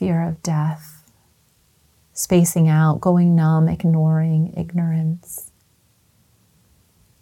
fear 0.00 0.26
of 0.26 0.42
death, 0.42 1.10
spacing 2.14 2.68
out, 2.68 3.02
going 3.02 3.36
numb, 3.36 3.68
ignoring 3.68 4.54
ignorance. 4.56 5.50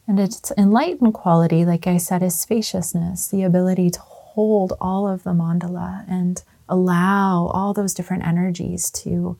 And 0.06 0.20
its 0.20 0.52
enlightened 0.56 1.12
quality, 1.12 1.64
like 1.64 1.88
I 1.88 1.96
said, 1.96 2.22
is 2.22 2.38
spaciousness, 2.38 3.26
the 3.26 3.42
ability 3.42 3.90
to 3.90 4.00
hold 4.38 4.72
all 4.80 5.08
of 5.08 5.24
the 5.24 5.32
mandala 5.32 6.04
and 6.08 6.44
allow 6.68 7.48
all 7.48 7.74
those 7.74 7.92
different 7.92 8.24
energies 8.24 8.88
to 8.88 9.36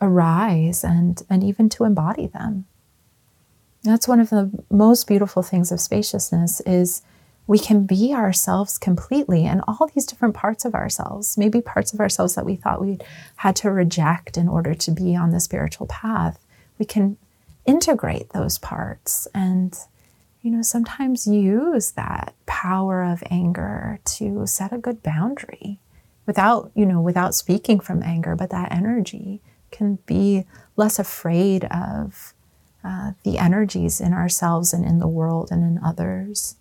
arise 0.00 0.84
and, 0.84 1.24
and 1.28 1.42
even 1.42 1.68
to 1.68 1.82
embody 1.82 2.28
them. 2.28 2.64
That's 3.82 4.06
one 4.06 4.20
of 4.20 4.30
the 4.30 4.48
most 4.70 5.08
beautiful 5.08 5.42
things 5.42 5.72
of 5.72 5.80
spaciousness 5.80 6.60
is 6.60 7.02
we 7.48 7.58
can 7.58 7.82
be 7.84 8.14
ourselves 8.14 8.78
completely 8.78 9.44
and 9.44 9.60
all 9.66 9.90
these 9.92 10.06
different 10.06 10.36
parts 10.36 10.64
of 10.64 10.72
ourselves, 10.72 11.36
maybe 11.36 11.60
parts 11.60 11.92
of 11.92 11.98
ourselves 11.98 12.36
that 12.36 12.46
we 12.46 12.54
thought 12.54 12.80
we 12.80 12.98
had 13.38 13.56
to 13.56 13.72
reject 13.72 14.36
in 14.36 14.46
order 14.46 14.72
to 14.72 14.92
be 14.92 15.16
on 15.16 15.32
the 15.32 15.40
spiritual 15.40 15.88
path. 15.88 16.38
We 16.78 16.86
can 16.86 17.16
integrate 17.66 18.30
those 18.30 18.56
parts 18.56 19.26
and 19.34 19.76
you 20.42 20.50
know 20.50 20.62
sometimes 20.62 21.26
use 21.26 21.92
that 21.92 22.34
power 22.46 23.02
of 23.02 23.22
anger 23.30 23.98
to 24.04 24.46
set 24.46 24.72
a 24.72 24.78
good 24.78 25.02
boundary 25.02 25.78
without 26.26 26.70
you 26.74 26.86
know 26.86 27.00
without 27.00 27.34
speaking 27.34 27.80
from 27.80 28.02
anger 28.02 28.36
but 28.36 28.50
that 28.50 28.72
energy 28.72 29.40
can 29.70 29.98
be 30.06 30.44
less 30.76 30.98
afraid 30.98 31.64
of 31.64 32.34
uh, 32.84 33.12
the 33.24 33.38
energies 33.38 34.00
in 34.00 34.12
ourselves 34.12 34.72
and 34.72 34.84
in 34.84 34.98
the 34.98 35.08
world 35.08 35.50
and 35.50 35.62
in 35.62 35.82
others. 35.84 36.56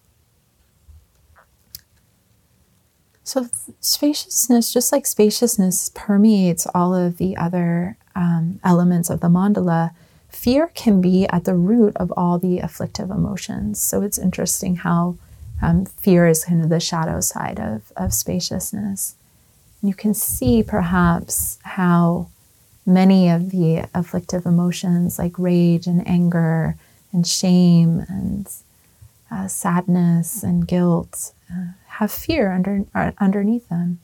So, 3.23 3.47
spaciousness, 3.81 4.71
just 4.71 4.91
like 4.91 5.05
spaciousness 5.05 5.91
permeates 5.93 6.65
all 6.73 6.95
of 6.95 7.17
the 7.17 7.35
other 7.35 7.97
um, 8.15 8.59
elements 8.63 9.09
of 9.09 9.19
the 9.19 9.27
mandala, 9.27 9.91
fear 10.37 10.67
can 10.75 11.01
be 11.01 11.27
at 11.29 11.45
the 11.45 11.55
root 11.55 11.97
of 11.97 12.13
all 12.15 12.37
the 12.37 12.59
afflictive 12.59 13.09
emotions. 13.09 13.81
So, 13.81 14.01
it's 14.03 14.19
interesting 14.19 14.77
how 14.77 15.17
um, 15.61 15.85
fear 15.85 16.27
is 16.27 16.45
kind 16.45 16.63
of 16.63 16.69
the 16.69 16.79
shadow 16.79 17.19
side 17.21 17.59
of, 17.59 17.91
of 17.97 18.13
spaciousness. 18.13 19.15
And 19.81 19.89
you 19.89 19.95
can 19.95 20.13
see 20.13 20.61
perhaps 20.61 21.57
how 21.63 22.29
many 22.85 23.29
of 23.29 23.49
the 23.49 23.85
afflictive 23.93 24.45
emotions, 24.45 25.17
like 25.17 25.37
rage 25.39 25.87
and 25.87 26.07
anger, 26.07 26.77
and 27.11 27.25
shame 27.25 28.05
and 28.07 28.47
uh, 29.31 29.47
sadness 29.47 30.43
and 30.43 30.67
guilt 30.67 31.33
uh, 31.51 31.71
have 31.87 32.11
fear 32.11 32.51
under, 32.51 32.85
uh, 32.93 33.11
underneath 33.17 33.67
them. 33.69 33.99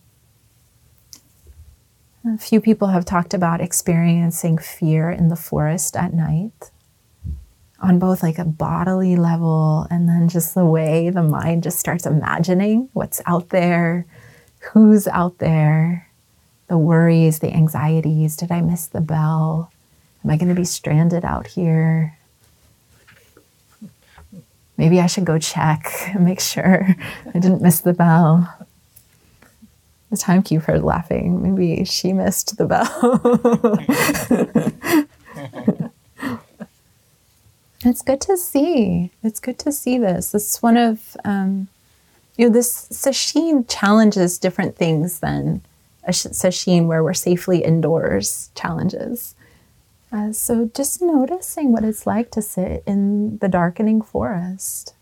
A 2.25 2.37
few 2.37 2.61
people 2.61 2.87
have 2.87 3.03
talked 3.03 3.33
about 3.33 3.59
experiencing 3.59 4.57
fear 4.57 5.09
in 5.09 5.27
the 5.27 5.35
forest 5.35 5.97
at 5.97 6.13
night 6.13 6.71
on 7.81 7.99
both 7.99 8.23
like 8.23 8.39
a 8.39 8.45
bodily 8.45 9.17
level 9.17 9.85
and 9.91 10.07
then 10.07 10.29
just 10.29 10.55
the 10.55 10.65
way 10.65 11.09
the 11.09 11.21
mind 11.21 11.63
just 11.63 11.79
starts 11.79 12.05
imagining 12.05 12.87
what's 12.93 13.21
out 13.25 13.49
there, 13.49 14.05
who's 14.71 15.05
out 15.09 15.39
there, 15.39 16.07
the 16.69 16.77
worries, 16.77 17.39
the 17.39 17.53
anxieties. 17.53 18.37
Did 18.37 18.53
I 18.53 18.61
miss 18.61 18.87
the 18.87 19.01
bell? 19.01 19.69
Am 20.23 20.29
I 20.29 20.37
going 20.37 20.47
to 20.47 20.55
be 20.55 20.63
stranded 20.63 21.25
out 21.25 21.45
here? 21.45 22.17
Maybe 24.77 25.01
I 25.01 25.07
should 25.07 25.25
go 25.25 25.37
check 25.37 25.91
and 26.13 26.23
make 26.25 26.39
sure 26.39 26.95
I 27.27 27.39
didn't 27.39 27.61
miss 27.61 27.81
the 27.81 27.93
bell. 27.93 28.62
The 30.13 30.17
timekeeper 30.17 30.77
laughing. 30.77 31.41
Maybe 31.41 31.85
she 31.85 32.13
missed 32.13 32.55
the 32.55 32.67
bell. 32.67 32.85
it's 37.83 38.03
good 38.03 38.21
to 38.21 38.37
see. 38.37 39.09
It's 39.23 39.39
good 39.39 39.57
to 39.57 39.71
see 39.71 39.97
this. 39.97 40.35
It's 40.35 40.61
one 40.61 40.77
of, 40.77 41.17
um, 41.25 41.67
you 42.37 42.45
know, 42.45 42.53
this 42.53 42.87
sesshin 42.89 43.67
challenges 43.67 44.37
different 44.37 44.75
things 44.75 45.19
than 45.19 45.63
a 46.03 46.11
sesshin 46.11 46.85
where 46.85 47.03
we're 47.03 47.15
safely 47.15 47.63
indoors 47.63 48.51
challenges. 48.53 49.33
Uh, 50.11 50.31
so 50.31 50.69
just 50.75 51.01
noticing 51.01 51.71
what 51.71 51.83
it's 51.83 52.05
like 52.05 52.29
to 52.29 52.41
sit 52.43 52.83
in 52.85 53.39
the 53.39 53.49
darkening 53.49 53.99
forest. 53.99 54.93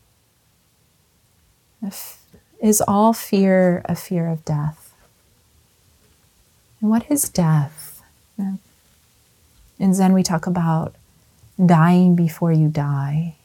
If, 1.82 2.24
is 2.62 2.82
all 2.88 3.12
fear 3.12 3.82
a 3.84 3.96
fear 3.96 4.30
of 4.30 4.46
death? 4.46 4.81
And 6.82 6.90
what 6.90 7.10
is 7.10 7.30
death? 7.30 8.02
In 9.80 9.94
Zen, 9.94 10.14
we 10.14 10.24
talk 10.24 10.48
about 10.48 10.96
dying 11.64 12.16
before 12.16 12.52
you 12.52 12.68
die. 12.68 13.36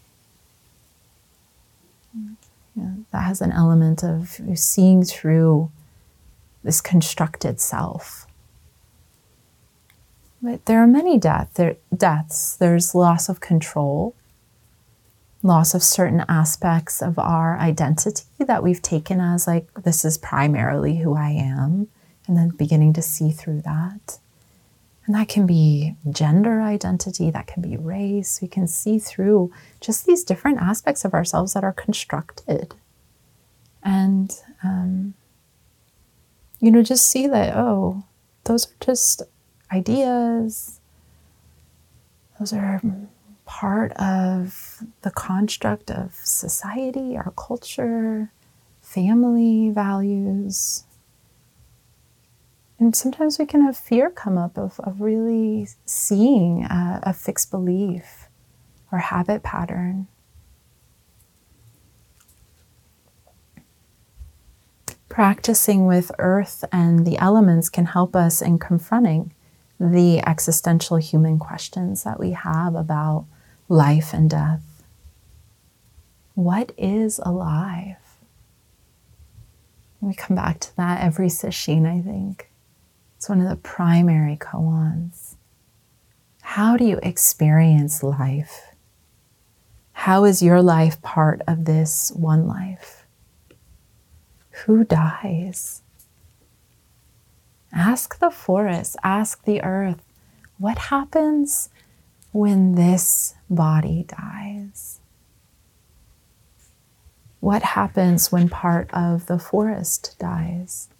that 2.77 3.23
has 3.23 3.41
an 3.41 3.53
element 3.53 4.05
of 4.05 4.41
seeing 4.55 5.03
through 5.03 5.71
this 6.63 6.81
constructed 6.81 7.61
self. 7.61 8.27
But 10.43 10.67
there 10.67 10.83
are 10.83 10.87
many 10.87 11.19
death, 11.19 11.55
there, 11.55 11.77
deaths. 11.97 12.57
There's 12.57 12.95
loss 12.95 13.29
of 13.29 13.41
control, 13.41 14.15
loss 15.43 15.75
of 15.75 15.83
certain 15.83 16.25
aspects 16.29 17.01
of 17.01 17.19
our 17.19 17.57
identity 17.59 18.25
that 18.41 18.63
we've 18.63 18.83
taken 18.83 19.21
as 19.21 19.47
like, 19.47 19.73
this 19.75 20.05
is 20.05 20.19
primarily 20.19 20.97
who 20.99 21.17
I 21.17 21.31
am, 21.31 21.89
and 22.27 22.37
then 22.37 22.49
beginning 22.51 22.93
to 22.95 23.03
see 23.03 23.31
through 23.31 23.63
that. 23.63 24.19
And 25.07 25.15
that 25.15 25.29
can 25.29 25.47
be 25.47 25.95
gender 26.11 26.61
identity, 26.61 27.31
that 27.31 27.47
can 27.47 27.63
be 27.63 27.77
race. 27.77 28.41
We 28.43 28.49
can 28.49 28.67
see 28.67 28.99
through 28.99 29.53
just 29.81 30.05
these 30.05 30.25
different 30.25 30.59
aspects 30.59 31.05
of 31.05 31.15
ourselves 31.15 31.55
that 31.55 31.63
are 31.63 31.73
constructed. 31.73 32.75
And, 33.85 34.35
um, 34.65 35.15
you 36.59 36.73
know, 36.73 36.83
just 36.83 37.07
see 37.07 37.29
that, 37.29 37.57
oh, 37.57 38.03
those 38.45 38.67
are 38.67 38.75
just 38.81 39.23
ideas. 39.73 40.81
Those 42.41 42.53
are 42.53 42.83
part 43.45 43.93
of 43.93 44.83
the 45.03 45.13
construct 45.13 45.91
of 45.91 46.15
society, 46.15 47.17
our 47.17 47.33
culture, 47.37 48.33
family 48.83 49.71
values. 49.71 50.83
And 52.79 52.95
sometimes 52.95 53.39
we 53.39 53.47
can 53.47 53.63
have 53.63 53.77
fear 53.77 54.11
come 54.11 54.37
up 54.37 54.59
of, 54.59 54.79
of 54.81 55.01
really 55.01 55.69
seeing 55.87 56.65
a, 56.65 57.01
a 57.05 57.13
fixed 57.13 57.51
belief 57.51 58.29
or 58.93 58.99
habit 58.99 59.43
pattern. 59.43 60.09
Practicing 65.09 65.87
with 65.87 66.13
earth 66.19 66.65
and 66.71 67.07
the 67.07 67.17
elements 67.17 67.71
can 67.71 67.87
help 67.87 68.15
us 68.15 68.43
in 68.43 68.59
confronting 68.59 69.33
the 69.81 70.19
existential 70.27 70.99
human 70.99 71.39
questions 71.39 72.05
that 72.05 72.21
we 72.21 72.33
have 72.33 72.75
about 72.75 73.25
life 73.69 74.13
and 74.13 74.29
death. 74.29 74.63
What 76.35 76.73
is 76.77 77.19
alive? 77.25 77.97
We 80.03 80.15
come 80.15 80.37
back 80.37 80.61
to 80.61 80.77
that 80.77 81.03
every 81.03 81.29
sesshin, 81.29 81.87
I 81.87 82.03
think. 82.03 82.46
It's 83.27 83.31
one 83.31 83.41
of 83.41 83.49
the 83.49 83.57
primary 83.57 84.37
koans. 84.37 85.35
How 86.43 86.77
do 86.77 86.85
you 86.85 87.01
experience 87.03 88.05
life? 88.05 88.67
How 89.91 90.23
is 90.23 90.45
your 90.45 90.63
life 90.63 91.03
part 91.03 91.43
of 91.49 91.65
this 91.65 92.13
one 92.15 92.47
life? 92.47 93.05
Who 94.51 94.85
dies? 94.85 95.83
Ask 97.73 98.21
the 98.21 98.31
forest, 98.31 98.95
ask 99.03 99.43
the 99.43 99.61
earth, 99.61 100.05
what 100.59 100.79
happens 100.79 101.69
when 102.31 102.77
this 102.77 103.35
body 103.51 104.07
dies? 104.07 105.01
What 107.41 107.65
happens 107.65 108.31
when 108.31 108.49
part 108.49 108.89
of 108.93 109.27
the 109.27 109.41
forest 109.41 110.15
dies? 110.21 110.91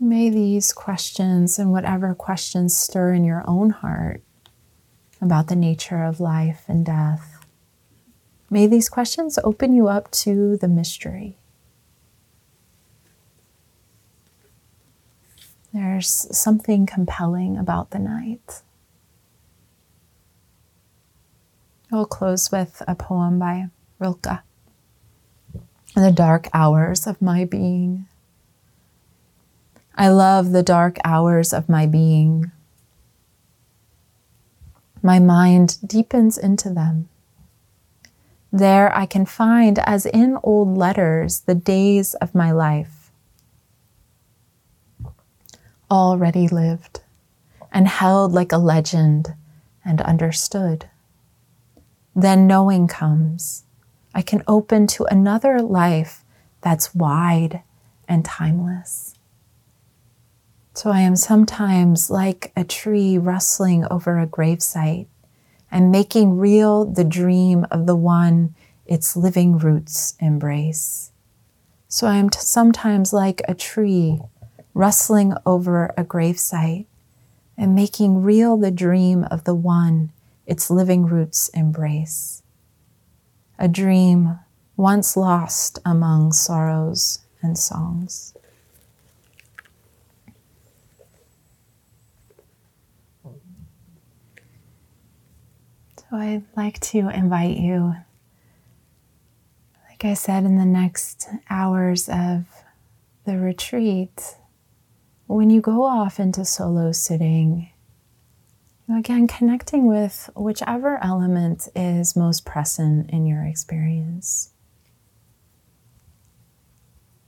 May 0.00 0.28
these 0.28 0.72
questions 0.72 1.58
and 1.58 1.72
whatever 1.72 2.14
questions 2.14 2.76
stir 2.76 3.12
in 3.14 3.24
your 3.24 3.44
own 3.46 3.70
heart 3.70 4.22
about 5.20 5.48
the 5.48 5.56
nature 5.56 6.04
of 6.04 6.20
life 6.20 6.64
and 6.68 6.84
death, 6.84 7.44
may 8.50 8.66
these 8.66 8.88
questions 8.88 9.38
open 9.44 9.72
you 9.72 9.88
up 9.88 10.10
to 10.10 10.56
the 10.56 10.68
mystery. 10.68 11.36
There's 15.72 16.26
something 16.36 16.86
compelling 16.86 17.56
about 17.56 17.90
the 17.90 17.98
night. 17.98 18.62
I'll 21.92 22.04
close 22.04 22.50
with 22.50 22.82
a 22.88 22.94
poem 22.94 23.38
by 23.38 23.68
Rilke. 23.98 24.40
In 25.96 26.02
the 26.02 26.12
dark 26.12 26.48
hours 26.52 27.06
of 27.06 27.22
my 27.22 27.44
being. 27.44 28.07
I 30.00 30.10
love 30.10 30.52
the 30.52 30.62
dark 30.62 30.98
hours 31.04 31.52
of 31.52 31.68
my 31.68 31.84
being. 31.84 32.52
My 35.02 35.18
mind 35.18 35.78
deepens 35.84 36.38
into 36.38 36.70
them. 36.70 37.08
There 38.52 38.96
I 38.96 39.06
can 39.06 39.26
find, 39.26 39.80
as 39.80 40.06
in 40.06 40.38
old 40.44 40.78
letters, 40.78 41.40
the 41.40 41.56
days 41.56 42.14
of 42.14 42.32
my 42.32 42.52
life 42.52 43.10
already 45.90 46.46
lived 46.46 47.00
and 47.72 47.88
held 47.88 48.30
like 48.30 48.52
a 48.52 48.58
legend 48.58 49.34
and 49.84 50.00
understood. 50.02 50.88
Then 52.14 52.46
knowing 52.46 52.86
comes. 52.86 53.64
I 54.14 54.22
can 54.22 54.44
open 54.46 54.86
to 54.88 55.06
another 55.06 55.60
life 55.60 56.22
that's 56.60 56.94
wide 56.94 57.62
and 58.06 58.24
timeless. 58.24 59.17
So 60.78 60.90
I 60.90 61.00
am 61.00 61.16
sometimes 61.16 62.08
like 62.08 62.52
a 62.54 62.62
tree 62.62 63.18
rustling 63.18 63.84
over 63.90 64.20
a 64.20 64.28
gravesite 64.28 65.08
and 65.72 65.90
making 65.90 66.38
real 66.38 66.84
the 66.84 67.02
dream 67.02 67.66
of 67.72 67.86
the 67.86 67.96
one 67.96 68.54
its 68.86 69.16
living 69.16 69.58
roots 69.58 70.14
embrace. 70.20 71.10
So 71.88 72.06
I 72.06 72.14
am 72.14 72.30
t- 72.30 72.38
sometimes 72.38 73.12
like 73.12 73.42
a 73.48 73.56
tree 73.56 74.20
rustling 74.72 75.34
over 75.44 75.86
a 75.96 76.04
gravesite 76.04 76.86
and 77.56 77.74
making 77.74 78.22
real 78.22 78.56
the 78.56 78.70
dream 78.70 79.24
of 79.32 79.42
the 79.42 79.56
one 79.56 80.12
its 80.46 80.70
living 80.70 81.06
roots 81.06 81.48
embrace. 81.48 82.44
A 83.58 83.66
dream 83.66 84.38
once 84.76 85.16
lost 85.16 85.80
among 85.84 86.34
sorrows 86.34 87.18
and 87.42 87.58
songs. 87.58 88.32
So 96.08 96.16
I'd 96.16 96.44
like 96.56 96.80
to 96.80 97.08
invite 97.10 97.56
you, 97.56 97.94
like 99.90 100.04
I 100.04 100.14
said, 100.14 100.44
in 100.44 100.56
the 100.56 100.64
next 100.64 101.28
hours 101.50 102.08
of 102.08 102.44
the 103.24 103.36
retreat 103.38 104.36
when 105.26 105.50
you 105.50 105.60
go 105.60 105.84
off 105.84 106.18
into 106.18 106.44
solo 106.44 106.92
sitting, 106.92 107.70
Again, 108.90 109.26
connecting 109.26 109.86
with 109.86 110.30
whichever 110.34 110.98
element 111.04 111.68
is 111.76 112.16
most 112.16 112.46
present 112.46 113.10
in 113.10 113.26
your 113.26 113.44
experience. 113.44 114.52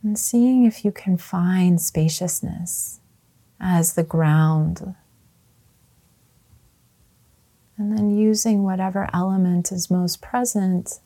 And 0.02 0.18
seeing 0.18 0.64
if 0.64 0.86
you 0.86 0.90
can 0.90 1.18
find 1.18 1.78
spaciousness 1.78 3.00
as 3.60 3.92
the 3.92 4.02
ground. 4.02 4.94
And 7.80 7.96
then 7.96 8.10
using 8.10 8.62
whatever 8.62 9.08
element 9.14 9.72
is 9.72 9.90
most 9.90 10.20
present 10.20 11.00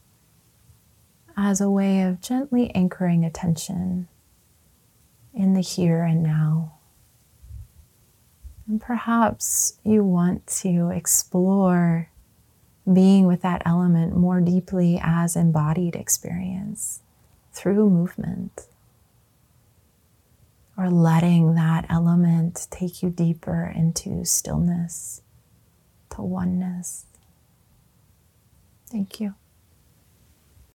as 1.37 1.61
a 1.61 1.71
way 1.71 2.03
of 2.03 2.21
gently 2.21 2.75
anchoring 2.75 3.25
attention 3.25 4.09
in 5.33 5.55
the 5.55 5.61
here 5.61 6.03
and 6.03 6.21
now. 6.21 6.75
And 8.67 8.81
perhaps 8.81 9.79
you 9.85 10.03
want 10.03 10.49
to 10.63 10.91
explore 10.91 12.11
being 12.93 13.29
with 13.29 13.43
that 13.43 13.63
element 13.65 14.17
more 14.17 14.41
deeply 14.41 14.99
as 15.01 15.37
embodied 15.37 15.95
experience 15.95 17.03
through 17.53 17.89
movement. 17.89 18.67
Or 20.77 20.91
letting 20.91 21.55
that 21.55 21.87
element 21.89 22.67
take 22.73 23.01
you 23.01 23.11
deeper 23.11 23.73
into 23.73 24.25
stillness, 24.25 25.23
to 26.15 26.23
oneness. 26.23 27.07
Thank 28.91 29.21
you. 29.21 29.35